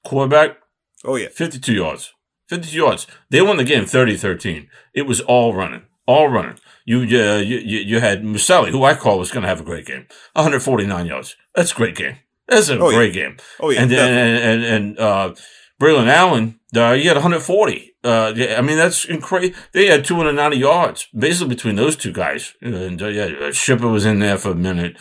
quarterback, 0.03 0.57
Oh 1.05 1.15
yeah. 1.15 1.27
52 1.29 1.73
yards. 1.73 2.13
52 2.49 2.77
yards. 2.77 3.07
They 3.29 3.41
won 3.41 3.57
the 3.57 3.63
game 3.63 3.83
30-13. 3.83 4.67
It 4.93 5.03
was 5.03 5.21
all 5.21 5.53
running. 5.53 5.83
All 6.05 6.27
running. 6.29 6.57
You 6.85 6.99
uh, 6.99 7.37
you, 7.37 7.57
you 7.59 7.79
you 7.79 7.99
had 7.99 8.23
Muselli, 8.23 8.71
who 8.71 8.83
I 8.83 8.93
call 8.95 9.17
was 9.19 9.31
going 9.31 9.43
to 9.43 9.47
have 9.49 9.61
a 9.61 9.63
great 9.63 9.85
game. 9.85 10.05
149 10.33 11.05
yards. 11.05 11.35
That's 11.55 11.71
a 11.71 11.75
great 11.75 11.95
game. 11.95 12.17
That's 12.47 12.69
a 12.69 12.77
Oh, 12.79 12.89
yeah. 12.89 12.97
great 12.97 13.13
game. 13.13 13.37
Oh 13.61 13.69
yeah. 13.69 13.81
and 13.81 13.89
definitely. 13.89 14.43
and 14.43 14.63
and, 14.63 14.75
and 14.75 14.99
uh, 14.99 15.33
Braylon 15.81 16.07
Allen, 16.07 16.59
uh, 16.75 16.93
he 16.93 17.05
had 17.05 17.15
140. 17.15 17.91
Uh, 18.03 18.33
yeah, 18.35 18.55
I 18.57 18.61
mean 18.61 18.75
that's 18.77 19.05
incredible. 19.05 19.55
They 19.71 19.85
had 19.87 20.03
290 20.03 20.57
yards 20.57 21.07
basically 21.17 21.55
between 21.55 21.75
those 21.75 21.95
two 21.95 22.11
guys. 22.11 22.53
And 22.61 23.01
uh, 23.01 23.07
yeah, 23.07 23.29
uh, 23.47 23.51
Shipper 23.53 23.87
was 23.87 24.05
in 24.05 24.19
there 24.19 24.37
for 24.37 24.51
a 24.51 24.55
minute. 24.55 24.97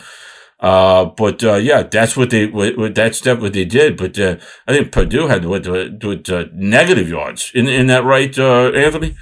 Uh, 0.61 1.03
but 1.17 1.43
uh, 1.43 1.55
yeah, 1.55 1.83
that's 1.83 2.15
what 2.15 2.29
they 2.29 2.45
what, 2.47 2.77
what, 2.77 2.95
that's 2.95 3.19
that 3.21 3.41
what 3.41 3.51
they 3.51 3.65
did. 3.65 3.97
But 3.97 4.17
uh, 4.17 4.37
I 4.65 4.71
think 4.73 4.93
Purdue 4.93 5.27
had 5.27 5.43
what, 5.43 5.67
what, 5.67 6.01
what 6.01 6.29
uh, 6.29 6.45
negative 6.53 7.09
yards. 7.09 7.51
In 7.53 7.67
in 7.67 7.87
that 7.87 8.05
right, 8.05 8.37
uh, 8.39 8.71
Anthony? 8.73 9.15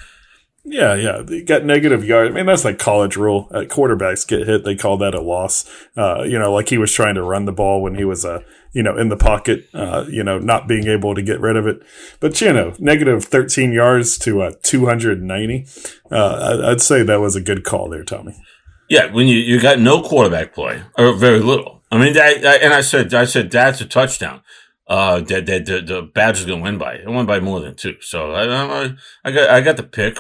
Yeah, 0.63 0.93
yeah. 0.93 1.21
They 1.23 1.41
got 1.41 1.65
negative 1.65 2.05
yards. 2.05 2.31
I 2.31 2.33
mean, 2.35 2.45
that's 2.45 2.63
like 2.63 2.77
college 2.77 3.15
rule. 3.15 3.47
Uh, 3.51 3.61
quarterbacks 3.61 4.27
get 4.27 4.47
hit. 4.47 4.63
They 4.63 4.75
call 4.75 4.97
that 4.97 5.15
a 5.15 5.21
loss. 5.21 5.69
Uh, 5.97 6.23
you 6.23 6.37
know, 6.37 6.53
like 6.53 6.69
he 6.69 6.77
was 6.77 6.93
trying 6.93 7.15
to 7.15 7.23
run 7.23 7.45
the 7.45 7.51
ball 7.51 7.81
when 7.81 7.95
he 7.95 8.05
was, 8.05 8.23
uh, 8.23 8.43
you 8.71 8.83
know, 8.83 8.95
in 8.95 9.09
the 9.09 9.17
pocket, 9.17 9.67
uh, 9.73 10.05
you 10.07 10.23
know, 10.23 10.37
not 10.37 10.67
being 10.67 10.87
able 10.87 11.15
to 11.15 11.21
get 11.21 11.39
rid 11.39 11.55
of 11.55 11.65
it. 11.65 11.81
But, 12.19 12.39
you 12.41 12.53
know, 12.53 12.75
negative 12.77 13.25
13 13.25 13.73
yards 13.73 14.19
to, 14.19 14.43
uh, 14.43 14.51
290. 14.61 15.65
Uh, 16.11 16.61
I'd 16.65 16.81
say 16.81 17.01
that 17.03 17.19
was 17.19 17.35
a 17.35 17.41
good 17.41 17.63
call 17.63 17.89
there, 17.89 18.03
Tommy. 18.03 18.35
Yeah, 18.87 19.11
when 19.11 19.27
you, 19.27 19.37
you 19.37 19.59
got 19.59 19.79
no 19.79 20.01
quarterback 20.01 20.53
play 20.53 20.83
or 20.97 21.13
very 21.13 21.39
little. 21.39 21.81
I 21.91 21.97
mean, 21.97 22.17
I, 22.17 22.59
and 22.61 22.73
I 22.73 22.81
said 22.81 23.13
I 23.13 23.25
said 23.25 23.51
that's 23.51 23.81
a 23.81 23.85
touchdown. 23.85 24.41
Uh, 24.87 25.21
that 25.21 25.45
that 25.45 25.65
the, 25.65 25.81
the 25.81 26.01
Badgers 26.01 26.45
gonna 26.45 26.61
win 26.61 26.77
by. 26.77 26.95
It 26.95 27.07
won 27.07 27.25
by 27.25 27.39
more 27.39 27.59
than 27.59 27.75
two. 27.75 27.95
So 28.01 28.31
I 28.31 28.43
I, 28.45 28.93
I 29.23 29.31
got 29.31 29.49
I 29.49 29.61
got 29.61 29.77
the 29.77 29.83
pick. 29.83 30.19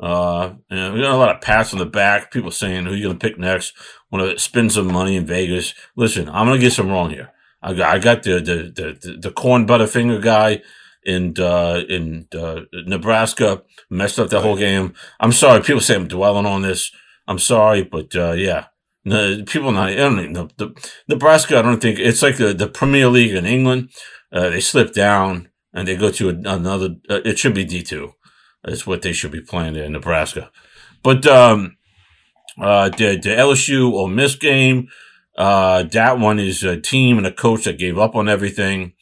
Uh, 0.00 0.54
we 0.70 0.76
got 0.76 1.14
a 1.14 1.16
lot 1.16 1.34
of 1.34 1.40
pats 1.40 1.72
on 1.72 1.78
the 1.80 1.86
back. 1.86 2.30
People 2.30 2.50
saying 2.50 2.86
who 2.86 2.94
you 2.94 3.08
gonna 3.08 3.18
pick 3.18 3.38
next. 3.38 3.74
Want 4.10 4.30
to 4.30 4.38
spend 4.38 4.72
some 4.72 4.92
money 4.92 5.16
in 5.16 5.26
Vegas? 5.26 5.74
Listen, 5.96 6.28
I'm 6.28 6.46
gonna 6.46 6.58
get 6.58 6.72
some 6.72 6.88
wrong 6.88 7.10
here. 7.10 7.32
I 7.62 7.74
got 7.74 7.94
I 7.94 7.98
got 7.98 8.22
the 8.22 8.34
the 8.34 8.54
the, 8.74 8.98
the, 9.00 9.18
the 9.18 9.32
corn 9.32 9.66
butterfinger 9.66 10.22
guy 10.22 10.62
in 11.04 11.34
uh, 11.38 11.82
in 11.88 12.28
uh, 12.32 12.60
Nebraska 12.86 13.62
messed 13.90 14.18
up 14.18 14.30
the 14.30 14.40
whole 14.40 14.56
game. 14.56 14.94
I'm 15.18 15.32
sorry. 15.32 15.62
People 15.62 15.80
say 15.80 15.96
I'm 15.96 16.08
dwelling 16.08 16.46
on 16.46 16.62
this. 16.62 16.92
I'm 17.26 17.38
sorry, 17.38 17.82
but 17.82 18.14
uh, 18.14 18.32
yeah, 18.32 18.66
no, 19.04 19.42
people 19.44 19.72
not. 19.72 19.90
I 19.90 19.96
don't 19.96 20.32
know. 20.32 20.48
The, 20.56 20.92
Nebraska, 21.08 21.58
I 21.58 21.62
don't 21.62 21.80
think 21.80 21.98
it's 21.98 22.22
like 22.22 22.36
the, 22.36 22.54
the 22.54 22.68
Premier 22.68 23.08
League 23.08 23.34
in 23.34 23.46
England. 23.46 23.90
Uh, 24.32 24.50
they 24.50 24.60
slip 24.60 24.92
down 24.92 25.48
and 25.72 25.88
they 25.88 25.96
go 25.96 26.10
to 26.10 26.28
another. 26.28 26.96
Uh, 27.10 27.20
it 27.24 27.38
should 27.38 27.54
be 27.54 27.64
D 27.64 27.82
two. 27.82 28.14
That's 28.64 28.86
what 28.86 29.02
they 29.02 29.12
should 29.12 29.32
be 29.32 29.40
playing 29.40 29.74
there 29.74 29.84
in 29.84 29.92
Nebraska. 29.92 30.50
But 31.02 31.26
um, 31.26 31.76
uh, 32.60 32.88
the 32.90 33.16
the 33.16 33.30
LSU 33.30 33.92
Ole 33.92 34.08
Miss 34.08 34.36
game. 34.36 34.88
Uh, 35.36 35.84
that 35.84 36.18
one 36.18 36.40
is 36.40 36.64
a 36.64 36.80
team 36.80 37.16
and 37.16 37.26
a 37.26 37.32
coach 37.32 37.62
that 37.62 37.78
gave 37.78 37.96
up 37.96 38.16
on 38.16 38.28
everything. 38.28 38.92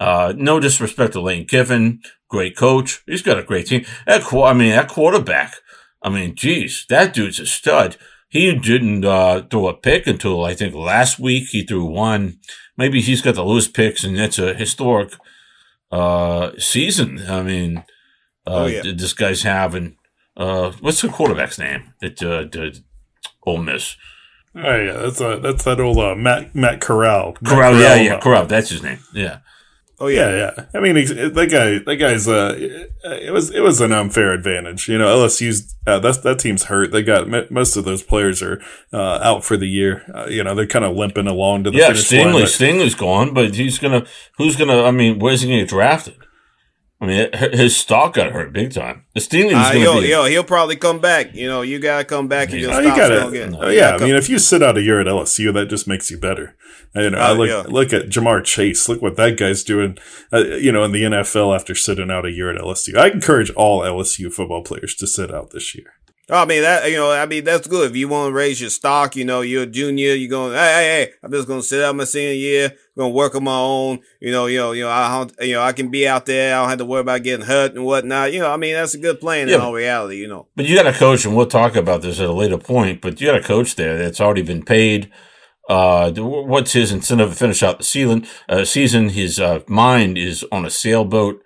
Uh, 0.00 0.32
no 0.36 0.58
disrespect 0.58 1.12
to 1.12 1.20
Lane 1.20 1.46
Kiffin, 1.46 2.00
great 2.28 2.56
coach. 2.56 3.02
He's 3.06 3.22
got 3.22 3.38
a 3.38 3.44
great 3.44 3.68
team. 3.68 3.84
That 4.06 4.24
I 4.34 4.52
mean, 4.52 4.70
that 4.70 4.88
quarterback. 4.88 5.54
I 6.02 6.10
mean, 6.10 6.34
geez, 6.34 6.84
that 6.88 7.14
dude's 7.14 7.38
a 7.38 7.46
stud. 7.46 7.96
He 8.28 8.52
didn't 8.52 9.04
uh, 9.04 9.42
throw 9.48 9.68
a 9.68 9.74
pick 9.74 10.08
until 10.08 10.44
I 10.44 10.54
think 10.54 10.74
last 10.74 11.20
week. 11.20 11.50
He 11.50 11.64
threw 11.64 11.84
one. 11.84 12.40
Maybe 12.76 13.00
he's 13.00 13.22
got 13.22 13.36
the 13.36 13.44
lowest 13.44 13.72
picks, 13.72 14.02
and 14.02 14.18
that's 14.18 14.40
a 14.40 14.52
historic 14.54 15.14
uh, 15.92 16.50
season. 16.58 17.22
I 17.28 17.42
mean, 17.44 17.84
uh, 18.46 18.50
Oh, 18.54 18.66
yeah. 18.66 18.82
this 18.82 19.12
guy's 19.12 19.42
having. 19.42 19.96
Uh, 20.36 20.72
what's 20.80 21.00
the 21.02 21.08
quarterback's 21.08 21.58
name? 21.58 21.92
At 22.02 22.22
uh, 22.22 22.42
the 22.50 22.80
Ole 23.46 23.58
Miss. 23.58 23.96
Oh 24.56 24.76
yeah, 24.76 24.92
that's 24.92 25.20
uh, 25.20 25.36
that's 25.38 25.64
that 25.64 25.80
old 25.80 25.98
uh, 25.98 26.14
Matt 26.14 26.54
Matt 26.54 26.80
Corral. 26.80 27.36
Matt 27.40 27.50
Corral, 27.52 27.80
yeah, 27.80 27.94
yeah, 27.96 28.14
uh, 28.14 28.20
Corral. 28.20 28.46
That's 28.46 28.70
his 28.70 28.82
name. 28.82 28.98
Yeah. 29.12 29.38
Oh 30.00 30.08
yeah. 30.08 30.28
Yeah, 30.30 30.50
yeah. 30.58 30.64
I 30.74 30.80
mean, 30.80 30.94
that 30.96 31.48
guy, 31.50 31.78
that 31.84 31.96
guy's. 31.96 32.26
Uh, 32.28 32.54
it 33.04 33.32
was 33.32 33.50
it 33.50 33.60
was 33.60 33.80
an 33.80 33.92
unfair 33.92 34.32
advantage. 34.32 34.88
You 34.88 34.98
know, 34.98 35.06
LSU's 35.06 35.74
uh, 35.86 35.98
that 36.00 36.22
that 36.24 36.38
team's 36.40 36.64
hurt. 36.64 36.90
They 36.92 37.02
got 37.02 37.28
most 37.50 37.76
of 37.76 37.84
those 37.84 38.02
players 38.02 38.42
are 38.42 38.60
uh, 38.92 39.18
out 39.22 39.44
for 39.44 39.56
the 39.56 39.68
year. 39.68 40.02
Uh, 40.12 40.26
you 40.26 40.42
know, 40.44 40.54
they're 40.54 40.66
kind 40.66 40.84
of 40.84 40.96
limping 40.96 41.26
along 41.28 41.64
to 41.64 41.70
the 41.70 41.78
Yeah, 41.78 41.88
finish 41.92 42.12
line. 42.12 42.20
Stingley. 42.26 42.40
but- 42.42 42.48
Stingley's 42.48 42.94
gone, 42.96 43.34
but 43.34 43.54
he's 43.54 43.78
gonna. 43.78 44.04
Who's 44.38 44.56
gonna? 44.56 44.82
I 44.82 44.90
mean, 44.90 45.18
where's 45.20 45.40
he 45.42 45.48
gonna 45.48 45.60
get 45.62 45.68
drafted? 45.68 46.16
I 47.04 47.06
mean, 47.06 47.52
his 47.52 47.76
stock 47.76 48.14
got 48.14 48.32
hurt 48.32 48.52
big 48.52 48.72
time. 48.72 49.04
The 49.14 49.20
Stingley 49.20 49.54
was 49.54 49.66
Uh, 49.68 49.72
gonna 49.72 49.84
yo, 49.84 50.00
be. 50.00 50.08
yo, 50.08 50.24
he'll 50.24 50.44
probably 50.44 50.76
come 50.76 50.98
back. 51.00 51.34
You 51.34 51.48
know, 51.48 51.62
you 51.62 51.78
gotta 51.78 52.04
come 52.04 52.28
back 52.28 52.50
and 52.50 52.60
your 52.60 52.72
Oh, 52.72 52.78
you 52.78 52.86
stock's 52.86 52.98
gotta, 52.98 53.38
gonna 53.38 53.58
oh, 53.60 53.68
yeah. 53.68 53.96
I 53.96 53.98
mean, 53.98 54.14
if 54.14 54.28
you 54.28 54.38
sit 54.38 54.62
out 54.62 54.76
a 54.78 54.82
year 54.82 55.00
at 55.00 55.06
LSU, 55.06 55.52
that 55.54 55.66
just 55.66 55.86
makes 55.86 56.10
you 56.10 56.18
better. 56.18 56.56
You 56.94 57.10
know, 57.10 57.18
I 57.18 57.30
Uh, 57.30 57.34
look 57.34 57.48
yeah. 57.48 57.62
look 57.68 57.92
at 57.92 58.08
Ja'Marr 58.08 58.44
Chase. 58.44 58.88
Look 58.88 59.02
what 59.02 59.16
that 59.16 59.36
guy's 59.36 59.62
doing. 59.64 59.98
Uh, 60.32 60.38
you 60.38 60.70
know, 60.72 60.84
in 60.84 60.92
the 60.92 61.02
NFL 61.02 61.54
after 61.54 61.74
sitting 61.74 62.10
out 62.10 62.24
a 62.24 62.30
year 62.30 62.50
at 62.50 62.60
LSU. 62.60 62.96
I 62.96 63.08
encourage 63.08 63.50
all 63.50 63.80
LSU 63.82 64.32
football 64.32 64.62
players 64.62 64.94
to 64.96 65.06
sit 65.06 65.32
out 65.34 65.50
this 65.50 65.74
year. 65.74 65.86
Oh, 66.30 66.38
I 66.40 66.44
mean 66.46 66.62
that 66.62 66.90
you 66.90 66.96
know, 66.96 67.10
I 67.10 67.26
mean 67.26 67.44
that's 67.44 67.66
good. 67.66 67.90
If 67.90 67.96
you 67.96 68.08
want 68.08 68.30
to 68.30 68.32
raise 68.34 68.58
your 68.60 68.70
stock, 68.70 69.14
you 69.14 69.24
know, 69.26 69.42
you're 69.42 69.64
a 69.64 69.66
junior, 69.66 70.14
you're 70.14 70.30
going, 70.30 70.54
hey, 70.54 70.58
hey, 70.72 71.04
hey, 71.06 71.12
I'm 71.22 71.30
just 71.30 71.46
gonna 71.46 71.62
sit 71.62 71.82
out 71.84 71.94
my 71.96 72.04
senior 72.04 72.32
year, 72.32 72.72
gonna 72.96 73.10
work 73.10 73.34
on 73.34 73.44
my 73.44 73.56
own. 73.58 74.00
You 74.20 74.32
know, 74.32 74.46
you 74.46 74.58
know, 74.58 74.72
you 74.72 74.84
know, 74.84 74.90
I 74.90 75.08
don't, 75.18 75.32
you 75.40 75.54
know, 75.54 75.62
I 75.62 75.72
can 75.72 75.90
be 75.90 76.06
out 76.06 76.26
there. 76.26 76.56
I 76.56 76.60
don't 76.60 76.68
have 76.70 76.78
to 76.78 76.84
worry 76.84 77.00
about 77.00 77.22
getting 77.22 77.46
hurt 77.46 77.74
and 77.74 77.84
whatnot. 77.84 78.32
You 78.32 78.40
know, 78.40 78.50
I 78.50 78.56
mean 78.56 78.74
that's 78.74 78.94
a 78.94 78.98
good 78.98 79.20
plan 79.20 79.48
Yeah, 79.48 79.56
in 79.56 79.60
all 79.60 79.72
reality. 79.72 80.16
You 80.16 80.28
know, 80.28 80.48
But 80.56 80.66
you 80.66 80.76
got 80.76 80.86
a 80.86 80.92
coach, 80.92 81.24
and 81.24 81.36
we'll 81.36 81.46
talk 81.46 81.76
about 81.76 82.02
this 82.02 82.20
at 82.20 82.26
a 82.28 82.32
later 82.32 82.58
point. 82.58 83.00
But 83.00 83.20
you 83.20 83.26
got 83.26 83.40
a 83.40 83.42
coach 83.42 83.76
there 83.76 83.98
that's 83.98 84.20
already 84.20 84.42
been 84.42 84.64
paid. 84.64 85.10
Uh, 85.68 86.12
what's 86.12 86.72
his 86.72 86.92
incentive 86.92 87.30
to 87.30 87.36
finish 87.36 87.62
out 87.62 87.78
the 87.78 87.84
season? 87.84 88.26
Uh, 88.48 88.64
season. 88.64 89.10
His 89.10 89.40
uh, 89.40 89.60
mind 89.66 90.18
is 90.18 90.44
on 90.52 90.64
a 90.66 90.70
sailboat. 90.70 91.42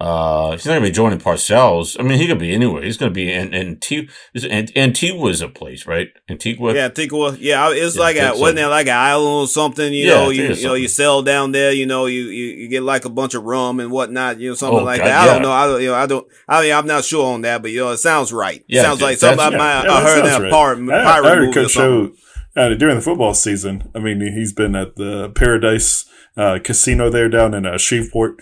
Uh, 0.00 0.52
he's 0.52 0.64
not 0.64 0.72
gonna 0.74 0.86
be 0.86 0.90
joining 0.90 1.18
Parcells. 1.18 1.94
I 2.00 2.02
mean, 2.02 2.18
he 2.18 2.26
could 2.26 2.38
be 2.38 2.54
anywhere. 2.54 2.82
He's 2.82 2.96
gonna 2.96 3.10
be 3.10 3.30
in 3.30 3.52
Antigua. 3.52 4.10
Antigua 4.34 5.28
is 5.28 5.42
a 5.42 5.48
place, 5.48 5.86
right? 5.86 6.08
Antigua. 6.30 6.74
yeah, 6.74 6.86
Antigua, 6.86 7.36
yeah, 7.38 7.70
it's 7.70 7.96
Yeah, 7.96 8.00
like 8.02 8.16
a 8.16 8.20
that's 8.20 8.38
wasn't 8.38 8.58
a- 8.58 8.62
there 8.62 8.68
like 8.70 8.86
an 8.86 8.96
island 8.96 9.42
or 9.42 9.46
something? 9.46 9.92
You 9.92 10.06
Yeah, 10.06 10.14
know, 10.14 10.26
think 10.28 10.36
you 10.38 10.44
it's 10.50 10.62
you 10.62 10.68
know, 10.68 10.74
you 10.74 10.88
sell 10.88 11.20
down 11.22 11.52
there. 11.52 11.72
You 11.72 11.84
know, 11.84 12.06
you 12.06 12.22
you, 12.22 12.44
you 12.62 12.68
get 12.68 12.82
like 12.82 13.04
a 13.04 13.10
bunch 13.10 13.34
of 13.34 13.44
rum 13.44 13.78
and 13.78 13.90
whatnot. 13.90 14.40
You 14.40 14.48
know, 14.50 14.54
something 14.54 14.80
Oh, 14.80 14.84
like 14.84 15.00
God, 15.00 15.06
that. 15.08 15.20
I 15.20 15.26
yeah. 15.26 15.32
don't 15.34 15.42
know. 15.42 15.52
I 15.52 15.66
don't. 15.66 15.82
You 15.82 15.88
know, 15.88 15.94
I 15.96 16.06
don't. 16.06 16.26
I 16.48 16.62
mean, 16.62 16.72
I'm 16.72 16.86
not 16.86 17.04
sure 17.04 17.34
on 17.34 17.42
that, 17.42 17.60
but 17.60 17.70
you 17.70 17.80
know, 17.80 17.90
it 17.90 17.98
sounds 17.98 18.32
right. 18.32 18.64
Yeah, 18.68 18.82
sounds 18.82 19.02
like 19.02 19.18
something 19.18 19.38
I, 19.38 19.50
yeah, 19.50 19.58
might- 19.58 19.82
Yeah, 19.84 19.92
I 19.92 20.00
that 20.00 20.06
heard 20.06 20.24
sounds 20.24 20.34
in 20.36 20.40
a 20.40 20.44
right. 20.44 20.50
pirate, 20.52 20.90
I, 20.90 21.04
pirate 21.04 21.26
I 21.26 21.28
heard 21.28 21.38
movie 21.40 21.50
or 21.50 21.62
Coach 21.62 21.72
something. 21.74 22.16
Show 22.56 22.60
uh, 22.62 22.74
during 22.74 22.96
the 22.96 23.02
football 23.02 23.34
season. 23.34 23.90
I 23.94 23.98
mean, 23.98 24.20
he's 24.22 24.54
been 24.54 24.74
at 24.74 24.96
the 24.96 25.28
Paradise 25.30 26.06
uh, 26.38 26.58
Casino 26.64 27.10
there 27.10 27.28
down 27.28 27.52
in 27.52 27.66
uh, 27.66 27.76
Shreveport. 27.76 28.40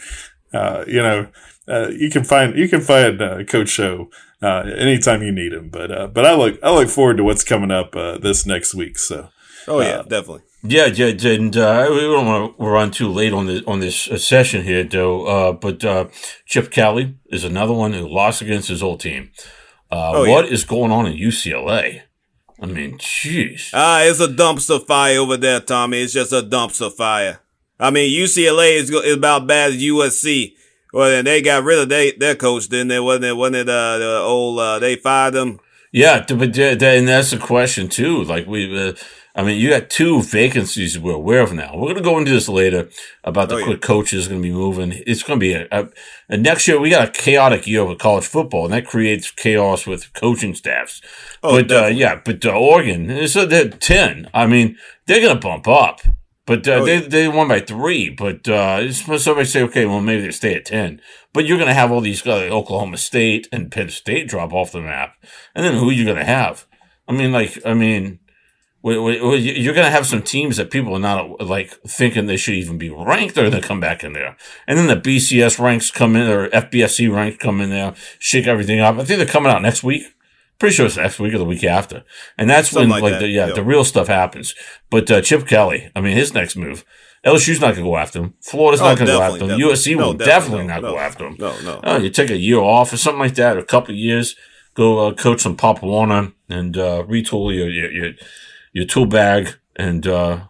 Uh, 0.52 0.82
you 0.86 1.02
know, 1.02 1.26
uh, 1.68 1.88
you 1.88 2.10
can 2.10 2.24
find 2.24 2.56
you 2.56 2.68
can 2.68 2.80
find 2.80 3.20
uh, 3.20 3.44
Coach 3.44 3.78
O 3.80 4.10
uh, 4.42 4.62
anytime 4.76 5.22
you 5.22 5.32
need 5.32 5.52
him. 5.52 5.68
But 5.70 5.90
uh, 5.90 6.06
but 6.08 6.24
I 6.24 6.34
look 6.34 6.58
I 6.62 6.70
look 6.70 6.88
forward 6.88 7.16
to 7.18 7.24
what's 7.24 7.44
coming 7.44 7.70
up 7.70 7.94
uh, 7.96 8.18
this 8.18 8.46
next 8.46 8.74
week. 8.74 8.98
So 8.98 9.28
Oh 9.66 9.80
yeah, 9.80 9.98
Uh, 9.98 10.02
definitely. 10.02 10.42
Yeah, 10.64 10.86
yeah, 10.86 11.30
and 11.34 11.56
uh, 11.56 11.86
we 11.88 12.00
don't 12.00 12.26
want 12.26 12.58
to 12.58 12.64
run 12.64 12.90
too 12.90 13.08
late 13.08 13.32
on 13.32 13.46
this 13.46 13.62
on 13.66 13.78
this 13.80 14.08
uh, 14.08 14.18
session 14.18 14.64
here, 14.64 14.82
though. 14.82 15.24
Uh, 15.26 15.52
but 15.52 15.84
uh, 15.84 16.08
Chip 16.46 16.70
Kelly 16.72 17.14
is 17.30 17.44
another 17.44 17.72
one 17.74 17.92
who 17.92 18.08
lost 18.08 18.42
against 18.42 18.68
his 18.68 18.82
old 18.82 19.00
team. 19.00 19.30
Uh, 19.90 20.12
Oh, 20.14 20.28
what 20.30 20.46
is 20.46 20.64
going 20.64 20.90
on 20.90 21.06
in 21.06 21.16
UCLA? 21.16 22.02
I 22.60 22.66
mean, 22.66 22.98
jeez. 22.98 23.70
Ah, 23.72 24.02
it's 24.02 24.18
a 24.20 24.26
dumpster 24.26 24.84
fire 24.84 25.18
over 25.18 25.36
there, 25.36 25.60
Tommy. 25.60 26.02
It's 26.02 26.12
just 26.12 26.32
a 26.32 26.42
dumpster 26.42 26.90
fire. 26.92 27.38
I 27.78 27.90
mean, 27.90 28.10
UCLA 28.10 28.72
is, 28.78 28.90
is 28.90 29.14
about 29.16 29.46
bad 29.46 29.70
as 29.74 29.80
USC. 29.82 30.54
Well, 30.92 31.10
then 31.10 31.24
they 31.24 31.42
got 31.42 31.64
rid 31.64 31.78
of 31.78 31.88
they, 31.88 32.12
their 32.12 32.34
coach. 32.34 32.68
didn't 32.68 32.88
they 32.88 33.00
wasn't 33.00 33.26
it 33.26 33.36
wasn't 33.36 33.56
it 33.56 33.68
uh, 33.68 33.98
the 33.98 34.18
old 34.18 34.58
uh, 34.58 34.78
they 34.78 34.96
fired 34.96 35.34
them. 35.34 35.60
Yeah, 35.92 36.24
but 36.28 36.58
and 36.58 37.08
that's 37.08 37.30
the 37.30 37.38
question 37.38 37.88
too. 37.88 38.22
Like 38.24 38.46
we, 38.46 38.88
uh, 38.88 38.92
I 39.34 39.42
mean, 39.42 39.58
you 39.58 39.70
got 39.70 39.88
two 39.88 40.22
vacancies 40.22 40.98
we're 40.98 41.14
aware 41.14 41.40
of 41.42 41.54
now. 41.54 41.74
We're 41.74 41.92
going 41.92 41.96
to 41.96 42.02
go 42.02 42.18
into 42.18 42.32
this 42.32 42.48
later 42.48 42.88
about 43.22 43.48
the 43.48 43.54
oh, 43.54 43.58
yeah. 43.58 43.76
coaches 43.76 44.28
going 44.28 44.42
to 44.42 44.48
be 44.48 44.52
moving. 44.52 44.92
It's 45.06 45.22
going 45.22 45.38
to 45.38 45.44
be 45.44 45.54
a, 45.54 45.66
a, 45.70 45.88
a, 46.28 46.36
next 46.36 46.68
year. 46.68 46.80
We 46.80 46.90
got 46.90 47.08
a 47.08 47.12
chaotic 47.12 47.66
year 47.66 47.84
with 47.84 47.98
college 47.98 48.26
football, 48.26 48.64
and 48.64 48.74
that 48.74 48.86
creates 48.86 49.30
chaos 49.30 49.86
with 49.86 50.12
coaching 50.12 50.54
staffs. 50.54 51.00
Oh, 51.42 51.62
but 51.62 51.70
uh, 51.70 51.86
yeah, 51.86 52.20
but 52.22 52.44
uh, 52.44 52.50
Oregon, 52.50 53.28
so 53.28 53.46
they're 53.46 53.70
ten. 53.70 54.28
I 54.34 54.46
mean, 54.46 54.76
they're 55.06 55.20
going 55.20 55.36
to 55.36 55.40
bump 55.40 55.68
up. 55.68 56.00
But 56.48 56.66
uh, 56.66 56.76
oh, 56.76 56.86
they, 56.86 57.00
they 57.00 57.28
won 57.28 57.46
by 57.46 57.60
three. 57.60 58.08
But 58.08 58.48
uh, 58.48 58.90
somebody 58.90 59.44
say, 59.44 59.62
okay, 59.64 59.84
well, 59.84 60.00
maybe 60.00 60.22
they 60.22 60.30
stay 60.30 60.54
at 60.54 60.64
10. 60.64 60.98
But 61.34 61.44
you're 61.44 61.58
going 61.58 61.68
to 61.68 61.74
have 61.74 61.92
all 61.92 62.00
these 62.00 62.26
uh, 62.26 62.48
Oklahoma 62.50 62.96
State 62.96 63.46
and 63.52 63.70
Penn 63.70 63.90
State 63.90 64.28
drop 64.28 64.54
off 64.54 64.72
the 64.72 64.80
map. 64.80 65.12
And 65.54 65.62
then 65.62 65.74
who 65.74 65.90
are 65.90 65.92
you 65.92 66.06
going 66.06 66.16
to 66.16 66.24
have? 66.24 66.66
I 67.06 67.12
mean, 67.12 67.32
like, 67.32 67.60
I 67.66 67.74
mean, 67.74 68.20
you're 68.82 69.74
going 69.74 69.84
to 69.84 69.90
have 69.90 70.06
some 70.06 70.22
teams 70.22 70.56
that 70.56 70.70
people 70.70 70.96
are 70.96 70.98
not 70.98 71.38
like 71.42 71.78
thinking 71.86 72.24
they 72.24 72.38
should 72.38 72.54
even 72.54 72.78
be 72.78 72.88
ranked 72.88 73.36
or 73.36 73.50
they 73.50 73.60
come 73.60 73.80
back 73.80 74.02
in 74.02 74.14
there. 74.14 74.34
And 74.66 74.78
then 74.78 74.86
the 74.86 74.96
BCS 74.96 75.58
ranks 75.58 75.90
come 75.90 76.16
in 76.16 76.30
or 76.30 76.48
FBSC 76.48 77.14
ranks 77.14 77.36
come 77.36 77.60
in 77.60 77.68
there, 77.68 77.94
shake 78.18 78.46
everything 78.46 78.80
up. 78.80 78.94
I 78.94 79.04
think 79.04 79.18
they're 79.18 79.26
coming 79.26 79.52
out 79.52 79.60
next 79.60 79.82
week. 79.82 80.04
Pretty 80.58 80.74
sure 80.74 80.86
it's 80.86 80.96
next 80.96 81.20
week 81.20 81.34
or 81.34 81.38
the 81.38 81.44
week 81.44 81.62
after. 81.62 82.04
And 82.36 82.50
that's 82.50 82.70
Something 82.70 82.90
when, 82.90 83.02
like, 83.02 83.12
like 83.12 83.20
the, 83.20 83.28
yeah, 83.28 83.52
the 83.52 83.62
real 83.62 83.84
stuff 83.84 84.08
happens. 84.08 84.54
But, 84.90 85.08
uh, 85.10 85.20
Chip 85.20 85.46
Kelly, 85.46 85.90
I 85.94 86.00
mean, 86.00 86.16
his 86.16 86.34
next 86.34 86.56
move, 86.56 86.84
LSU's 87.24 87.60
not 87.60 87.74
going 87.74 87.84
to 87.84 87.90
go 87.90 87.96
after 87.96 88.20
him. 88.20 88.34
Florida's 88.40 88.80
oh, 88.80 88.84
not 88.86 88.98
going 88.98 89.06
to 89.06 89.12
go 89.12 89.22
after 89.22 89.44
him. 89.44 89.48
Definitely. 89.48 89.74
USC 89.74 89.96
will 89.96 90.14
definitely, 90.14 90.26
definitely 90.26 90.66
no, 90.66 90.74
not 90.74 90.82
no, 90.82 90.92
go 90.92 90.98
after 90.98 91.26
him. 91.26 91.36
No, 91.38 91.60
no. 91.60 91.80
Uh, 91.84 91.98
you 91.98 92.10
take 92.10 92.30
a 92.30 92.36
year 92.36 92.58
off 92.58 92.92
or 92.92 92.96
something 92.96 93.20
like 93.20 93.34
that, 93.34 93.56
or 93.56 93.60
a 93.60 93.64
couple 93.64 93.92
of 93.92 93.98
years, 93.98 94.34
go 94.74 95.06
uh, 95.06 95.14
coach 95.14 95.40
some 95.40 95.56
Pop 95.56 95.80
Warner 95.82 96.32
and 96.48 96.76
uh, 96.76 97.04
retool 97.04 97.54
your, 97.54 97.68
your, 97.68 97.92
your, 97.92 98.12
your 98.72 98.84
tool 98.84 99.06
bag. 99.06 99.56
And, 99.76 100.06
uh, 100.08 100.46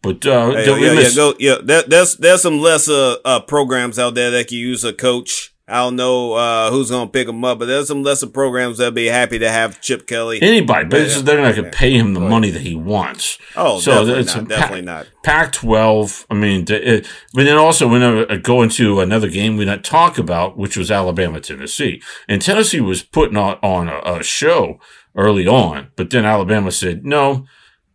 but, 0.00 0.24
uh, 0.26 0.52
hey, 0.52 0.64
yeah, 0.66 0.94
miss- 0.94 1.14
yeah, 1.14 1.22
go, 1.22 1.34
yeah, 1.38 1.56
there, 1.62 1.82
there's, 1.82 2.16
there's 2.16 2.40
some 2.40 2.58
lesser, 2.58 3.16
uh, 3.24 3.40
programs 3.40 3.98
out 3.98 4.14
there 4.14 4.30
that 4.30 4.48
can 4.48 4.56
use 4.56 4.82
a 4.82 4.94
coach 4.94 5.49
I 5.70 5.76
don't 5.76 5.96
know 5.96 6.32
uh, 6.32 6.70
who's 6.70 6.90
going 6.90 7.06
to 7.06 7.12
pick 7.12 7.28
him 7.28 7.44
up, 7.44 7.60
but 7.60 7.66
there's 7.66 7.88
some 7.88 8.02
lesser 8.02 8.26
programs 8.26 8.78
that'll 8.78 8.92
be 8.92 9.06
happy 9.06 9.38
to 9.38 9.50
have 9.50 9.80
Chip 9.80 10.06
Kelly. 10.06 10.42
Anybody, 10.42 10.88
but 10.88 11.08
yeah. 11.08 11.20
they're 11.20 11.40
not 11.40 11.54
going 11.54 11.70
to 11.70 11.76
pay 11.76 11.96
him 11.96 12.14
the 12.14 12.20
money 12.20 12.50
that 12.50 12.62
he 12.62 12.74
wants. 12.74 13.38
Oh, 13.54 13.78
so 13.78 13.92
definitely 13.92 14.20
it's 14.20 14.34
not. 14.34 14.48
Definitely 14.48 14.82
not. 14.82 15.08
Pac-12. 15.22 16.26
I 16.28 16.34
mean, 16.34 16.64
it, 16.68 17.08
but 17.32 17.44
then 17.44 17.56
also 17.56 17.86
when 17.88 18.02
I 18.02 18.36
go 18.36 18.62
into 18.62 19.00
another 19.00 19.28
game 19.28 19.56
we 19.56 19.64
not 19.64 19.84
talk 19.84 20.18
about, 20.18 20.58
which 20.58 20.76
was 20.76 20.90
Alabama 20.90 21.40
Tennessee, 21.40 22.02
and 22.28 22.42
Tennessee 22.42 22.80
was 22.80 23.02
putting 23.02 23.36
on, 23.36 23.58
on 23.62 23.88
a, 23.88 24.18
a 24.18 24.22
show 24.22 24.80
early 25.16 25.46
on, 25.46 25.92
but 25.96 26.10
then 26.10 26.24
Alabama 26.24 26.72
said 26.72 27.06
no, 27.06 27.46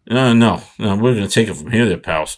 no, 0.08 0.34
no, 0.34 0.64
no 0.80 0.96
we're 0.96 1.16
going 1.16 1.28
to 1.28 1.34
take 1.34 1.50
it 1.50 1.56
from 1.56 1.72
here, 1.72 1.88
there, 1.88 1.98
pals. 1.98 2.38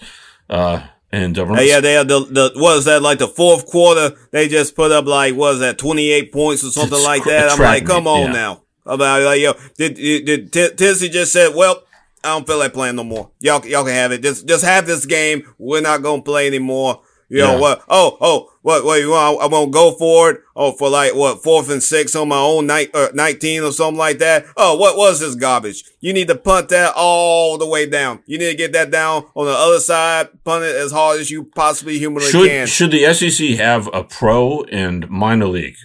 Uh, 0.50 0.88
and 1.12 1.36
hey, 1.36 1.70
yeah, 1.70 1.80
they 1.80 1.93
had 1.93 2.10
the, 2.10 2.20
the 2.20 2.52
what 2.56 2.78
is 2.78 2.86
that 2.86 3.02
like 3.02 3.20
the 3.20 3.30
fourth 3.30 3.65
quarter? 3.65 4.15
They 4.32 4.50
just 4.50 4.76
put 4.76 4.91
up 4.91 5.06
like 5.06 5.36
what 5.36 5.56
is 5.56 5.60
that 5.62 5.78
twenty 5.78 6.12
eight 6.12 6.34
points 6.34 6.65
or 6.65 6.70
something 6.70 7.02
like 7.02 7.24
that. 7.24 7.50
I'm 7.50 7.60
like, 7.60 7.86
come 7.86 8.08
on 8.08 8.28
yeah. 8.28 8.32
now. 8.34 8.62
About 8.86 9.22
like 9.22 9.41
yo, 9.41 9.54
did 9.78 9.96
did, 9.96 10.52
did 10.52 10.78
Tennessee 10.78 11.10
just 11.10 11.32
said, 11.32 11.56
well, 11.56 11.84
I 12.24 12.30
don't 12.30 12.46
feel 12.46 12.58
like 12.58 12.74
playing 12.74 12.98
no 12.98 13.06
more. 13.06 13.32
Y'all 13.39 13.65
y'all 13.65 13.86
can 13.86 13.93
have 13.93 14.12
it. 14.12 14.22
Just 14.22 14.48
just 14.48 14.65
have 14.65 14.86
this 14.86 15.06
game. 15.06 15.48
We're 15.58 15.82
not 15.82 16.02
gonna 16.02 16.22
play 16.22 16.48
anymore. 16.48 17.02
You 17.30 17.40
know 17.40 17.60
what? 17.60 17.84
Oh, 17.90 18.18
oh, 18.22 18.52
what, 18.62 18.86
what 18.86 19.02
you 19.02 19.12
want? 19.12 19.42
I 19.42 19.48
won't 19.48 19.72
go 19.72 19.92
for 19.92 20.32
it. 20.32 20.42
Oh, 20.56 20.72
for 20.72 20.90
like 20.90 21.13
what 21.13 21.44
fourth 21.44 21.70
and 21.70 21.84
six 21.84 22.16
on 22.16 22.30
my 22.30 22.40
own 22.40 22.68
night, 22.68 22.90
uh, 22.94 23.10
19 23.13 23.63
or 23.63 23.72
something 23.72 23.98
like 23.98 24.20
that. 24.20 24.46
Oh, 24.56 24.78
what 24.78 24.96
was 24.96 25.20
this 25.20 25.36
garbage? 25.36 25.84
You 26.00 26.13
need 26.13 26.30
to 26.30 26.36
punt 26.36 26.70
that 26.70 26.94
all 26.96 27.58
the 27.58 27.68
way 27.68 27.86
down. 27.86 28.24
You 28.26 28.38
need 28.38 28.52
to 28.52 28.56
get 28.56 28.72
that 28.74 28.92
down 28.92 29.26
on 29.36 29.46
the 29.46 29.52
other 29.52 29.80
side, 29.80 30.30
punt 30.46 30.63
it 30.63 30.76
as 30.76 30.92
hard 30.92 31.20
as 31.20 31.30
you 31.30 31.44
possibly 31.44 31.98
humanly 31.98 32.30
should, 32.30 32.50
can. 32.50 32.68
Should 32.68 32.92
the 32.92 33.13
SEC 33.13 33.58
have 33.58 33.90
a 33.94 34.04
pro 34.04 34.63
and 34.63 35.10
minor 35.10 35.48
league? 35.48 35.76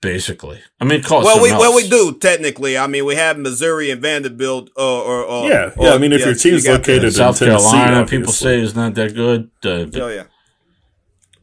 basically. 0.00 0.60
I 0.80 0.84
mean, 0.84 1.02
call 1.02 1.22
well, 1.22 1.42
we 1.42 1.50
else. 1.50 1.60
well 1.60 1.76
we 1.76 1.88
do 1.88 2.18
technically. 2.18 2.78
I 2.78 2.86
mean, 2.86 3.04
we 3.04 3.16
have 3.16 3.38
Missouri 3.38 3.90
and 3.90 4.00
Vanderbilt, 4.00 4.70
or, 4.76 4.82
or, 4.82 5.24
or 5.24 5.48
yeah, 5.48 5.72
yeah. 5.78 5.90
Or, 5.90 5.94
I 5.94 5.98
mean, 5.98 6.12
if 6.12 6.20
yeah, 6.20 6.26
your 6.26 6.34
team's 6.34 6.66
located 6.66 7.04
in 7.04 7.10
South 7.12 7.38
Carolina, 7.38 8.06
people 8.06 8.32
say 8.32 8.60
is 8.60 8.74
not 8.74 8.94
that 8.94 9.14
good. 9.14 9.50
Uh, 9.64 9.86
oh 10.00 10.08
yeah. 10.08 10.24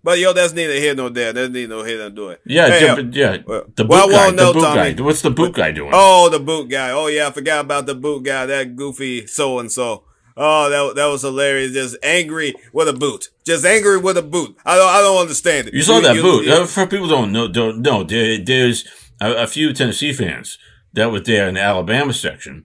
But 0.07 0.19
yo, 0.19 0.31
that's 0.31 0.53
neither 0.53 0.75
here 0.75 0.95
nor 0.95 1.09
there. 1.09 1.33
There's 1.33 1.49
neither 1.49 1.85
here 1.85 2.09
nor 2.09 2.29
there. 2.29 2.37
Yeah, 2.45 2.69
hey, 2.69 3.09
yeah, 3.11 3.33
yeah. 3.35 3.37
The 3.75 3.83
boot 3.83 3.89
well, 3.89 4.09
guy. 4.09 4.31
The 4.31 4.53
boot 4.53 4.61
Tommy, 4.61 4.93
guy. 4.93 5.03
What's 5.03 5.21
the 5.21 5.31
boot 5.31 5.53
guy 5.53 5.73
doing? 5.73 5.91
Oh, 5.93 6.29
the 6.29 6.39
boot 6.39 6.69
guy. 6.69 6.91
Oh 6.91 7.07
yeah, 7.07 7.27
I 7.27 7.31
forgot 7.31 7.65
about 7.65 7.87
the 7.87 7.95
boot 7.95 8.23
guy. 8.23 8.45
That 8.45 8.77
goofy 8.77 9.27
so 9.27 9.59
and 9.59 9.69
so. 9.69 10.05
Oh, 10.37 10.69
that 10.69 10.95
that 10.95 11.07
was 11.07 11.23
hilarious. 11.23 11.73
Just 11.73 11.97
angry 12.01 12.55
with 12.71 12.87
a 12.87 12.93
boot. 12.93 13.31
Just 13.45 13.65
angry 13.65 13.97
with 13.97 14.15
a 14.15 14.21
boot. 14.21 14.55
I 14.65 14.77
don't 14.77 14.87
I 14.87 15.01
don't 15.01 15.19
understand 15.19 15.67
it. 15.67 15.73
You 15.73 15.81
saw 15.81 15.99
that 15.99 16.15
you, 16.15 16.21
boot. 16.21 16.45
You, 16.45 16.53
uh, 16.53 16.65
For 16.65 16.87
people 16.87 17.09
don't 17.09 17.33
know, 17.33 17.49
don't 17.49 17.81
know. 17.81 18.05
There, 18.05 18.37
there's 18.37 18.87
a, 19.19 19.43
a, 19.43 19.47
few 19.47 19.73
Tennessee 19.73 20.13
fans 20.13 20.57
that 20.93 21.11
were 21.11 21.19
there 21.19 21.49
in 21.49 21.55
the 21.55 21.61
Alabama 21.61 22.13
section, 22.13 22.63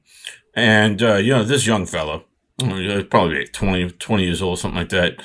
and 0.55 1.03
uh, 1.03 1.17
you 1.17 1.33
know 1.33 1.43
this 1.43 1.67
young 1.67 1.87
fellow, 1.87 2.23
probably 2.57 3.47
20, 3.49 3.91
20 3.91 4.25
years 4.25 4.41
old, 4.41 4.61
something 4.61 4.79
like 4.79 4.91
that 4.91 5.21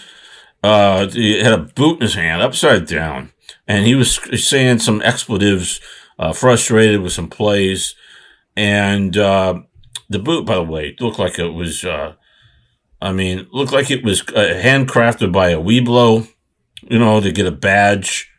uh, 0.63 1.08
he 1.10 1.39
had 1.39 1.54
a 1.54 1.58
boot 1.58 1.96
in 1.96 2.02
his 2.02 2.15
hand, 2.15 2.41
upside 2.41 2.88
down, 2.88 3.32
and 3.67 3.86
he 3.86 3.96
was 3.96 4.20
saying 4.43 4.80
some 4.80 5.02
expletives, 5.02 5.80
uh, 6.17 6.34
frustrated 6.34 7.02
with 7.02 7.13
some 7.13 7.30
plays, 7.30 7.96
and 8.56 9.15
uh, 9.17 9.60
the 10.10 10.20
boot, 10.20 10.46
by 10.46 10.56
the 10.56 10.63
way, 10.63 10.96
looked 11.00 11.20
like 11.20 11.38
it 11.39 11.54
was. 11.54 11.84
Uh, 11.84 12.13
I 13.00 13.12
mean, 13.12 13.48
looked 13.52 13.72
like 13.72 13.91
it 13.91 14.04
was 14.04 14.22
uh, 14.22 14.60
handcrafted 14.63 15.32
by 15.32 15.50
a 15.50 15.60
Webelo. 15.60 16.28
You 16.82 17.00
know, 17.00 17.20
to 17.20 17.32
get 17.32 17.46
a 17.46 17.52
badge. 17.52 18.32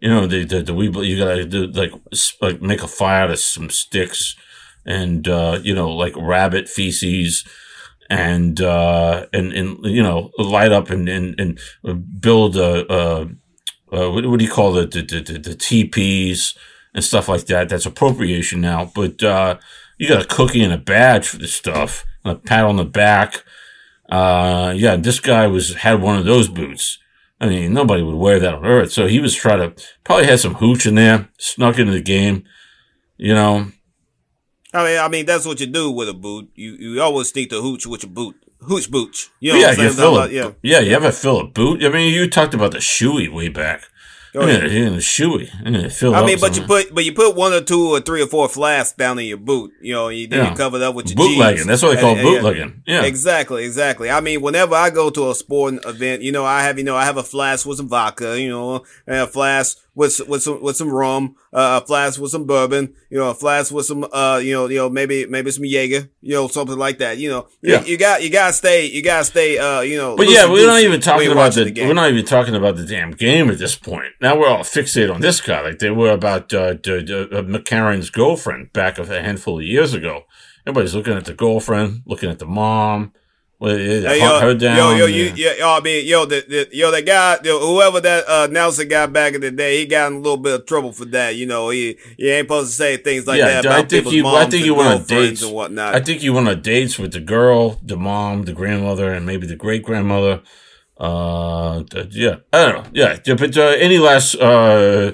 You 0.00 0.08
know, 0.10 0.26
the 0.26 0.44
the, 0.44 0.62
the 0.62 0.72
Webelo, 0.72 1.04
you 1.06 1.18
gotta 1.18 1.44
do 1.44 1.66
like 1.66 1.92
like 2.40 2.62
make 2.62 2.82
a 2.82 2.88
fire 2.88 3.24
out 3.24 3.30
of 3.30 3.38
some 3.40 3.70
sticks, 3.70 4.36
and 4.84 5.26
uh, 5.26 5.58
you 5.62 5.74
know, 5.74 5.90
like 5.90 6.14
rabbit 6.16 6.68
feces 6.68 7.44
and 8.10 8.60
uh, 8.60 9.26
and 9.32 9.52
and 9.52 9.84
you 9.84 10.02
know 10.02 10.30
light 10.38 10.72
up 10.72 10.90
and 10.90 11.08
and, 11.08 11.38
and 11.38 11.58
build 12.20 12.56
a, 12.56 12.92
a, 12.92 13.28
a 13.92 14.10
what, 14.10 14.38
do 14.38 14.44
you 14.44 14.50
call 14.50 14.76
it 14.78 14.90
the, 14.92 15.02
the, 15.02 15.20
the, 15.20 15.38
the 15.38 15.54
TPs 15.54 16.56
and 16.94 17.04
stuff 17.04 17.28
like 17.28 17.46
that. 17.46 17.68
That's 17.68 17.86
appropriation 17.86 18.60
now, 18.60 18.90
but 18.94 19.22
uh, 19.22 19.58
you 19.98 20.08
got 20.08 20.22
a 20.22 20.28
cookie 20.28 20.62
and 20.62 20.72
a 20.72 20.78
badge 20.78 21.28
for 21.28 21.38
this 21.38 21.54
stuff, 21.54 22.04
and 22.24 22.36
a 22.36 22.38
pat 22.38 22.64
on 22.64 22.76
the 22.76 22.84
back. 22.84 23.44
Uh, 24.08 24.72
yeah, 24.76 24.96
this 24.96 25.20
guy 25.20 25.46
was 25.46 25.74
had 25.74 26.00
one 26.00 26.18
of 26.18 26.24
those 26.24 26.48
boots. 26.48 26.98
I 27.40 27.48
mean, 27.48 27.74
nobody 27.74 28.02
would 28.02 28.16
wear 28.16 28.38
that 28.40 28.54
on 28.54 28.64
earth. 28.64 28.92
So 28.92 29.06
he 29.06 29.20
was 29.20 29.34
trying 29.34 29.58
to 29.58 29.84
probably 30.04 30.26
had 30.26 30.40
some 30.40 30.54
hooch 30.54 30.86
in 30.86 30.94
there, 30.94 31.28
snuck 31.38 31.78
into 31.78 31.92
the 31.92 32.00
game, 32.00 32.44
you 33.18 33.34
know, 33.34 33.72
I 34.76 34.84
mean, 34.84 34.98
I 34.98 35.08
mean 35.08 35.26
that's 35.26 35.46
what 35.46 35.60
you 35.60 35.66
do 35.66 35.90
with 35.90 36.08
a 36.08 36.14
boot. 36.14 36.50
You 36.54 36.72
you 36.74 37.02
always 37.02 37.34
need 37.34 37.50
to 37.50 37.60
hooch 37.60 37.86
with 37.86 38.02
your 38.02 38.12
boot. 38.12 38.36
Hooch 38.60 38.90
booch. 38.90 39.30
You 39.40 39.52
know 39.52 39.58
yeah, 39.58 39.72
you 39.72 39.90
fill 39.90 40.18
a, 40.18 40.28
yeah. 40.28 40.52
yeah, 40.62 40.80
you 40.80 40.94
ever 40.94 41.12
fill 41.12 41.40
a 41.40 41.46
boot? 41.46 41.84
I 41.84 41.88
mean, 41.88 42.12
you 42.12 42.28
talked 42.28 42.54
about 42.54 42.72
the 42.72 42.78
shoey 42.78 43.32
way 43.32 43.48
back. 43.48 43.88
Oh, 44.34 44.40
go 44.40 44.48
ahead. 44.48 44.70
Yeah, 44.70 44.90
the 44.90 44.96
shoey. 44.96 45.48
I 45.64 46.26
mean, 46.26 46.38
but 46.38 46.56
you 46.56 46.62
put 46.64 46.94
but 46.94 47.04
you 47.04 47.14
put 47.14 47.36
one 47.36 47.54
or 47.54 47.62
two 47.62 47.94
or 47.94 48.00
three 48.00 48.22
or 48.22 48.26
four 48.26 48.48
flasks 48.48 48.96
down 48.96 49.18
in 49.18 49.26
your 49.26 49.38
boot. 49.38 49.72
You 49.80 49.94
know, 49.94 50.08
you 50.08 50.26
then 50.26 50.44
yeah. 50.44 50.50
you 50.50 50.56
cover 50.56 50.76
it 50.76 50.82
up 50.82 50.94
with 50.94 51.08
your 51.08 51.16
bootlegging. 51.16 51.56
Jeans. 51.56 51.66
That's 51.66 51.82
what 51.82 51.94
they 51.94 52.00
call 52.00 52.16
bootlegging. 52.16 52.82
Yeah, 52.86 53.04
exactly, 53.04 53.64
exactly. 53.64 54.10
I 54.10 54.20
mean, 54.20 54.42
whenever 54.42 54.74
I 54.74 54.90
go 54.90 55.08
to 55.10 55.30
a 55.30 55.34
sporting 55.34 55.80
event, 55.84 56.22
you 56.22 56.32
know, 56.32 56.44
I 56.44 56.62
have 56.64 56.76
you 56.76 56.84
know 56.84 56.96
I 56.96 57.04
have 57.04 57.16
a 57.16 57.22
flask 57.22 57.64
with 57.66 57.78
some 57.78 57.88
vodka. 57.88 58.38
You 58.38 58.50
know, 58.50 58.84
and 59.06 59.16
a 59.16 59.26
flask 59.26 59.78
with 59.96 60.20
with 60.28 60.42
some 60.42 60.62
with 60.62 60.76
some 60.76 60.90
rum, 60.90 61.34
uh, 61.52 61.80
a 61.82 61.86
flask 61.86 62.20
with 62.20 62.30
some 62.30 62.46
bourbon, 62.46 62.94
you 63.10 63.18
know, 63.18 63.30
a 63.30 63.34
flask 63.34 63.72
with 63.72 63.86
some 63.86 64.06
uh, 64.12 64.38
you 64.40 64.52
know, 64.52 64.68
you 64.68 64.76
know, 64.76 64.90
maybe 64.90 65.26
maybe 65.26 65.50
some 65.50 65.64
Jaeger, 65.64 66.10
you 66.20 66.34
know, 66.34 66.46
something 66.46 66.76
like 66.76 66.98
that. 66.98 67.16
You 67.16 67.30
know, 67.30 67.48
yeah. 67.62 67.80
you, 67.80 67.92
you 67.92 67.98
got 67.98 68.22
you 68.22 68.30
gotta 68.30 68.52
stay, 68.52 68.86
you 68.86 69.02
gotta 69.02 69.24
stay, 69.24 69.58
uh, 69.58 69.80
you 69.80 69.96
know. 69.96 70.14
But 70.14 70.28
yeah, 70.28 70.48
we're 70.48 70.66
not 70.66 70.82
even 70.82 71.00
talking 71.00 71.32
about 71.32 71.54
the, 71.54 71.64
the 71.64 71.86
we're 71.86 71.94
not 71.94 72.10
even 72.10 72.26
talking 72.26 72.54
about 72.54 72.76
the 72.76 72.84
damn 72.84 73.12
game 73.12 73.50
at 73.50 73.58
this 73.58 73.74
point. 73.74 74.12
Now 74.20 74.38
we're 74.38 74.48
all 74.48 74.60
fixated 74.60 75.12
on 75.12 75.22
this 75.22 75.40
guy, 75.40 75.62
like 75.62 75.78
they 75.78 75.90
were 75.90 76.12
about 76.12 76.52
uh, 76.52 76.74
the, 76.74 77.02
the, 77.30 77.38
uh, 77.38 77.42
McCarron's 77.42 78.10
girlfriend 78.10 78.74
back 78.74 78.98
a 78.98 79.06
handful 79.06 79.58
of 79.58 79.64
years 79.64 79.94
ago. 79.94 80.24
Everybody's 80.66 80.94
looking 80.94 81.14
at 81.14 81.24
the 81.24 81.32
girlfriend, 81.32 82.02
looking 82.06 82.28
at 82.28 82.38
the 82.38 82.46
mom 82.46 83.12
well, 83.58 83.74
hey, 83.74 84.20
yo, 84.20 84.40
her 84.40 84.54
down. 84.54 84.76
Yo, 84.76 84.94
yo, 84.94 85.06
you, 85.06 85.32
yeah, 85.34 85.54
yo, 85.54 85.70
I 85.70 85.80
mean, 85.80 86.06
yo, 86.06 86.26
the, 86.26 86.44
the 86.46 86.68
yo, 86.76 86.90
that 86.90 87.06
guy, 87.06 87.38
yo, 87.42 87.58
whoever 87.58 88.00
that 88.02 88.28
uh, 88.28 88.46
Nelson 88.48 88.86
guy 88.86 89.06
back 89.06 89.32
in 89.32 89.40
the 89.40 89.50
day, 89.50 89.78
he 89.78 89.86
got 89.86 90.08
in 90.08 90.18
a 90.18 90.20
little 90.20 90.36
bit 90.36 90.60
of 90.60 90.66
trouble 90.66 90.92
for 90.92 91.06
that. 91.06 91.36
You 91.36 91.46
know, 91.46 91.70
he 91.70 91.96
he 92.18 92.28
ain't 92.28 92.44
supposed 92.44 92.70
to 92.72 92.76
say 92.76 92.98
things 92.98 93.26
like 93.26 93.38
yeah, 93.38 93.46
that 93.46 93.64
about 93.64 93.72
I 93.72 93.78
think 93.78 93.90
people's 93.90 94.14
you, 94.14 94.22
moms 94.24 94.36
I 94.36 94.50
think 94.50 94.66
you 94.66 94.74
went 94.74 95.00
on 95.00 95.06
dates 95.06 95.42
and 95.42 95.54
whatnot. 95.54 95.94
I 95.94 96.00
think 96.00 96.22
you 96.22 96.34
went 96.34 96.48
on 96.48 96.60
dates 96.60 96.98
with 96.98 97.12
the 97.12 97.20
girl, 97.20 97.80
the 97.82 97.96
mom, 97.96 98.42
the 98.42 98.52
grandmother, 98.52 99.10
and 99.10 99.24
maybe 99.24 99.46
the 99.46 99.56
great 99.56 99.82
grandmother. 99.82 100.42
Uh, 100.98 101.82
yeah, 102.10 102.36
I 102.52 102.66
don't 102.66 102.84
know. 102.84 102.90
Yeah, 102.92 103.34
but 103.34 103.56
uh, 103.56 103.74
any 103.78 103.96
last 103.96 104.34
uh, 104.34 105.12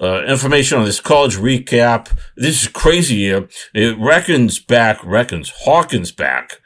uh, 0.00 0.22
information 0.28 0.78
on 0.78 0.84
this 0.84 1.00
college 1.00 1.36
recap? 1.36 2.16
This 2.36 2.62
is 2.62 2.68
crazy. 2.68 3.26
It 3.26 3.98
reckons 3.98 4.60
back, 4.60 5.04
reckons 5.04 5.50
Hawkins 5.64 6.12
back 6.12 6.58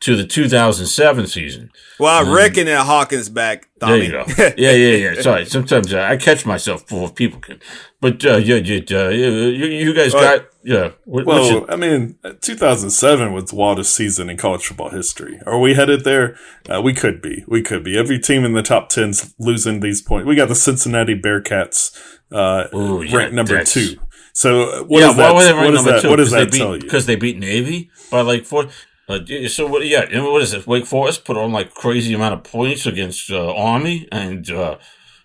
to 0.00 0.16
the 0.16 0.26
2007 0.26 1.26
season. 1.26 1.70
Well, 1.98 2.14
I 2.14 2.26
um, 2.26 2.34
reckon 2.34 2.66
that 2.66 2.86
Hawkins 2.86 3.28
back. 3.28 3.68
Tommy. 3.78 4.08
There 4.08 4.26
you 4.26 4.34
go. 4.36 4.54
yeah, 4.56 4.72
yeah, 4.72 5.10
yeah. 5.10 5.20
Sorry, 5.20 5.44
sometimes 5.44 5.92
uh, 5.92 6.00
I 6.00 6.16
catch 6.16 6.46
myself 6.46 6.86
before 6.86 7.10
people 7.10 7.40
can. 7.40 7.60
But 8.00 8.24
uh, 8.24 8.36
yeah, 8.36 8.56
yeah, 8.56 8.80
uh, 8.90 9.08
you, 9.10 9.66
you 9.66 9.94
guys 9.94 10.12
got 10.12 10.46
yeah. 10.62 10.92
What, 11.04 11.26
well, 11.26 11.66
I 11.68 11.76
mean, 11.76 12.18
2007 12.40 13.32
was 13.32 13.50
the 13.50 13.56
wildest 13.56 13.94
season 13.94 14.30
in 14.30 14.36
college 14.38 14.66
football 14.66 14.90
history. 14.90 15.40
Are 15.44 15.58
we 15.58 15.74
headed 15.74 16.04
there? 16.04 16.36
Uh, 16.68 16.80
we 16.82 16.94
could 16.94 17.20
be. 17.20 17.44
We 17.46 17.62
could 17.62 17.84
be. 17.84 17.98
Every 17.98 18.18
team 18.18 18.44
in 18.44 18.54
the 18.54 18.62
top 18.62 18.90
10's 18.90 19.34
losing 19.38 19.80
these 19.80 20.00
points. 20.00 20.26
We 20.26 20.34
got 20.34 20.48
the 20.48 20.54
Cincinnati 20.54 21.14
Bearcats 21.14 21.94
uh, 22.32 22.68
Ooh, 22.74 23.02
yeah, 23.02 23.16
ranked 23.16 23.34
number 23.34 23.62
two. 23.64 23.98
So 24.32 24.62
uh, 24.62 24.84
what 24.84 25.00
yeah, 25.00 25.12
that? 25.12 25.34
What, 25.34 25.74
is 25.74 25.84
that, 25.84 26.08
what 26.08 26.16
does 26.16 26.30
that 26.30 26.52
beat, 26.52 26.58
tell 26.58 26.74
you? 26.76 26.82
Because 26.82 27.06
they 27.06 27.16
beat 27.16 27.38
Navy 27.38 27.90
by 28.10 28.20
like 28.20 28.44
four. 28.44 28.68
Uh, 29.10 29.48
so 29.48 29.66
what? 29.66 29.84
Yeah, 29.84 30.22
what 30.22 30.42
is 30.42 30.52
it? 30.52 30.66
Wake 30.66 30.86
Forest 30.86 31.24
put 31.24 31.36
on 31.36 31.50
like 31.50 31.74
crazy 31.74 32.14
amount 32.14 32.34
of 32.34 32.44
points 32.44 32.86
against 32.86 33.30
uh, 33.30 33.52
Army, 33.54 34.06
and 34.12 34.48
uh, 34.50 34.78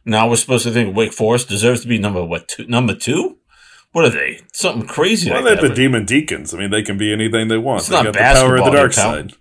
now 0.03 0.27
we're 0.27 0.37
supposed 0.37 0.63
to 0.63 0.71
think 0.71 0.95
Wake 0.95 1.13
Forest 1.13 1.49
deserves 1.49 1.81
to 1.81 1.87
be 1.87 1.99
number 1.99 2.25
what? 2.25 2.47
Two, 2.47 2.65
number 2.65 2.95
two? 2.95 3.37
What 3.91 4.05
are 4.05 4.09
they? 4.09 4.41
Something 4.53 4.87
crazy. 4.87 5.29
Well, 5.29 5.43
like 5.43 5.59
they're 5.59 5.69
the 5.69 5.75
Demon 5.75 6.05
Deacons. 6.05 6.53
I 6.53 6.57
mean, 6.57 6.71
they 6.71 6.81
can 6.81 6.97
be 6.97 7.13
anything 7.13 7.47
they 7.47 7.59
want. 7.59 7.81
It's 7.81 7.89
they 7.89 8.01
not 8.01 8.13
basketball. 8.13 8.55
The 8.55 8.61
power 8.61 8.67
of 8.67 8.71
the 8.73 8.77
dark 8.77 8.93
side. 8.93 9.33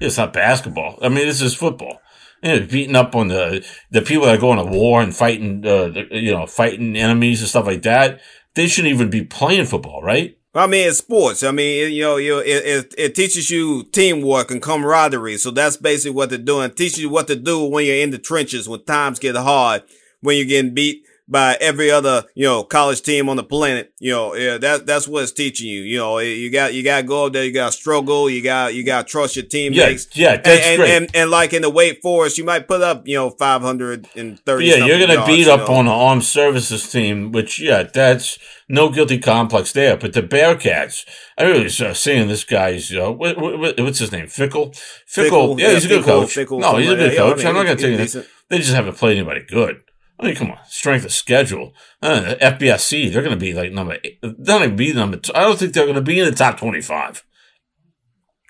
It's 0.00 0.18
not 0.18 0.32
basketball. 0.32 0.98
I 1.00 1.08
mean, 1.08 1.26
this 1.26 1.40
is 1.40 1.54
football. 1.54 2.00
You 2.42 2.58
know, 2.58 2.66
beating 2.66 2.96
up 2.96 3.14
on 3.14 3.28
the 3.28 3.64
the 3.92 4.02
people 4.02 4.26
that 4.26 4.34
are 4.34 4.40
going 4.40 4.58
to 4.58 4.64
war 4.64 5.00
and 5.00 5.14
fighting, 5.14 5.64
uh, 5.64 5.92
you 6.10 6.32
know, 6.32 6.46
fighting 6.46 6.96
enemies 6.96 7.40
and 7.40 7.48
stuff 7.48 7.66
like 7.66 7.82
that. 7.82 8.20
They 8.54 8.66
shouldn't 8.66 8.92
even 8.92 9.10
be 9.10 9.24
playing 9.24 9.66
football, 9.66 10.02
right? 10.02 10.36
I 10.54 10.66
mean, 10.66 10.88
it's 10.88 10.98
sports. 10.98 11.42
I 11.42 11.50
mean, 11.50 11.92
you 11.92 12.02
know, 12.02 12.16
you 12.16 12.38
it, 12.40 12.44
it, 12.46 12.94
it, 12.98 13.14
teaches 13.14 13.50
you 13.50 13.84
teamwork 13.84 14.50
and 14.50 14.60
camaraderie. 14.60 15.38
So 15.38 15.50
that's 15.50 15.78
basically 15.78 16.14
what 16.14 16.28
they're 16.28 16.38
doing. 16.38 16.66
It 16.66 16.76
teaches 16.76 16.98
you 16.98 17.08
what 17.08 17.26
to 17.28 17.36
do 17.36 17.64
when 17.64 17.86
you're 17.86 17.96
in 17.96 18.10
the 18.10 18.18
trenches, 18.18 18.68
when 18.68 18.84
times 18.84 19.18
get 19.18 19.34
hard, 19.34 19.82
when 20.20 20.36
you're 20.36 20.46
getting 20.46 20.74
beat 20.74 21.06
by 21.28 21.56
every 21.60 21.90
other, 21.90 22.24
you 22.34 22.44
know, 22.44 22.64
college 22.64 23.02
team 23.02 23.28
on 23.28 23.36
the 23.36 23.44
planet. 23.44 23.92
You 23.98 24.12
know, 24.12 24.34
yeah, 24.34 24.58
that, 24.58 24.86
that's 24.86 25.06
what 25.06 25.22
it's 25.22 25.32
teaching 25.32 25.68
you. 25.68 25.82
You 25.82 25.98
know, 25.98 26.18
you 26.18 26.50
got, 26.50 26.74
you 26.74 26.82
got 26.82 27.02
to 27.02 27.06
go 27.06 27.26
up 27.26 27.32
there, 27.32 27.44
you 27.44 27.52
got 27.52 27.72
to 27.72 27.78
struggle, 27.78 28.28
you 28.28 28.42
got, 28.42 28.74
you 28.74 28.84
got 28.84 29.06
to 29.06 29.10
trust 29.10 29.36
your 29.36 29.44
teammates. 29.44 30.08
Yeah, 30.14 30.32
yeah, 30.32 30.36
that's 30.42 30.66
and, 30.66 30.78
great. 30.78 30.90
And, 30.90 31.04
and, 31.04 31.16
and, 31.16 31.30
like 31.30 31.52
in 31.52 31.62
the 31.62 31.70
Wake 31.70 32.00
Forest, 32.02 32.38
you 32.38 32.44
might 32.44 32.66
put 32.66 32.82
up, 32.82 33.06
you 33.06 33.16
know, 33.16 33.30
530. 33.30 34.64
Yeah, 34.64 34.84
you're 34.84 34.98
going 34.98 35.18
to 35.18 35.26
beat 35.26 35.48
up 35.48 35.68
know. 35.68 35.76
on 35.76 35.84
the 35.86 35.92
armed 35.92 36.24
services 36.24 36.90
team, 36.90 37.32
which, 37.32 37.60
yeah, 37.60 37.84
that's 37.84 38.38
no 38.68 38.90
guilty 38.90 39.18
complex 39.18 39.72
there. 39.72 39.96
But 39.96 40.12
the 40.12 40.22
Bearcats, 40.22 41.06
I 41.38 41.50
was 41.50 41.80
uh, 41.80 41.94
seeing 41.94 42.28
this 42.28 42.44
guy's, 42.44 42.92
uh, 42.94 43.12
what, 43.12 43.38
what, 43.38 43.80
what's 43.80 44.00
his 44.00 44.12
name? 44.12 44.26
Fickell? 44.26 44.76
Fickle. 45.06 45.56
Fickell 45.56 45.60
yeah, 45.60 45.70
he's 45.72 45.84
a 45.84 45.88
good 45.88 46.04
coach. 46.04 46.34
Fickell, 46.34 46.60
no, 46.60 46.76
he's 46.76 46.90
a 46.90 46.96
good 46.96 47.16
coach. 47.16 47.40
Yeah, 47.42 47.46
I 47.46 47.48
am 47.50 47.54
not 47.54 47.64
going 47.64 47.76
to 47.76 47.82
tell 47.82 47.90
you 47.90 47.96
that. 47.96 48.26
They 48.48 48.58
just 48.58 48.74
haven't 48.74 48.96
played 48.96 49.16
anybody 49.16 49.44
good. 49.48 49.80
I 50.22 50.26
mean, 50.26 50.36
come 50.36 50.52
on, 50.52 50.58
strength 50.68 51.04
of 51.04 51.12
schedule. 51.12 51.74
Uh, 52.00 52.36
FBSC, 52.40 53.12
they're 53.12 53.22
going 53.22 53.34
to 53.34 53.40
be 53.40 53.52
like 53.52 53.72
number. 53.72 53.98
Eight. 54.04 54.20
They're 54.22 54.30
not 54.38 54.58
going 54.60 54.70
to 54.70 54.76
be 54.76 54.92
number. 54.92 55.16
Two. 55.16 55.32
I 55.34 55.40
don't 55.40 55.58
think 55.58 55.74
they're 55.74 55.84
going 55.84 55.96
to 55.96 56.00
be 56.00 56.20
in 56.20 56.26
the 56.26 56.32
top 56.32 56.58
twenty-five. 56.58 57.24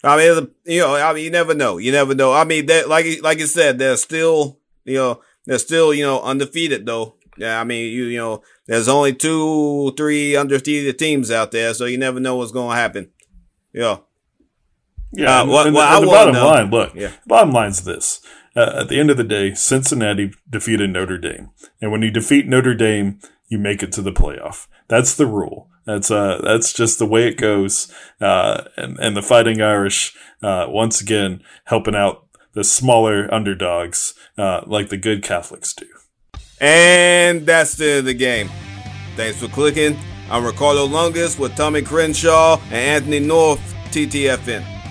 I 0.05 0.17
mean, 0.17 0.51
you 0.67 0.81
know, 0.81 0.97
I 0.97 1.15
mean, 1.15 1.25
you 1.25 1.31
never 1.31 1.55
know. 1.55 1.79
You 1.79 1.91
never 1.91 2.15
know. 2.15 2.33
I 2.35 2.45
mean, 2.45 2.67
that 2.67 2.91
like 2.91 3.23
like 3.23 3.39
you 3.39 3.47
said, 3.47 3.79
they're 3.79 3.97
still, 3.97 4.61
you 4.85 4.97
know, 4.97 5.23
they're 5.47 5.59
still, 5.59 5.95
you 5.95 6.05
know, 6.05 6.21
undefeated 6.21 6.85
though. 6.85 7.15
Yeah, 7.39 7.59
I 7.59 7.65
mean, 7.65 7.91
you 7.91 8.05
you 8.05 8.19
know, 8.19 8.43
there's 8.67 8.89
only 8.89 9.15
two, 9.15 9.95
three 9.97 10.37
undefeated 10.37 10.99
teams 10.99 11.31
out 11.31 11.53
there, 11.53 11.73
so 11.73 11.87
you 11.87 11.97
never 11.97 12.21
know 12.21 12.37
what's 12.37 12.53
going 12.53 12.71
to 12.71 12.77
happen. 12.77 13.11
Yeah. 13.73 13.99
Yeah. 15.15 15.39
Uh, 15.39 15.43
and, 15.43 15.51
what, 15.51 15.67
and, 15.67 15.75
well, 15.75 15.97
and 15.97 16.07
the 16.07 16.11
bottom 16.11 16.35
know, 16.35 16.47
line, 16.49 16.71
look, 16.71 16.95
yeah. 16.95 17.13
bottom 17.27 17.53
line's 17.53 17.85
this 17.85 18.21
uh, 18.55 18.81
at 18.81 18.89
the 18.89 18.99
end 18.99 19.11
of 19.11 19.17
the 19.17 19.25
day, 19.25 19.55
Cincinnati 19.55 20.33
defeated 20.49 20.91
Notre 20.91 21.19
Dame. 21.19 21.51
And 21.81 21.91
when 21.91 22.03
you 22.03 22.11
defeat 22.11 22.47
Notre 22.47 22.75
Dame, 22.75 23.19
you 23.49 23.59
make 23.59 23.83
it 23.83 23.93
to 23.93 24.03
the 24.03 24.13
playoff. 24.13 24.67
That's 24.89 25.15
the 25.15 25.27
rule. 25.27 25.69
That's 25.85 26.11
uh, 26.11 26.41
that's 26.43 26.73
just 26.73 26.99
the 26.99 27.07
way 27.07 27.27
it 27.27 27.37
goes. 27.37 27.93
Uh, 28.21 28.65
and, 28.77 28.99
and 28.99 29.17
the 29.17 29.23
Fighting 29.23 29.61
Irish, 29.61 30.17
uh, 30.43 30.67
once 30.69 31.01
again, 31.01 31.43
helping 31.65 31.95
out 31.95 32.27
the 32.53 32.63
smaller 32.65 33.33
underdogs, 33.33 34.15
uh, 34.39 34.61
like 34.67 34.91
the 34.91 34.97
good 34.97 35.23
Catholics 35.23 35.73
do. 35.75 35.87
And 36.61 37.45
that's 37.47 37.75
the 37.75 37.91
end 37.91 37.99
of 38.01 38.05
the 38.05 38.15
game. 38.15 38.49
Thanks 39.17 39.41
for 39.41 39.49
clicking. 39.49 39.99
I'm 40.31 40.45
Ricardo 40.45 40.87
Lungus 40.87 41.39
with 41.39 41.57
Tommy 41.57 41.83
Crenshaw 41.83 42.59
and 42.67 42.75
Anthony 42.75 43.21
North, 43.21 43.61
TTFN. 43.91 44.82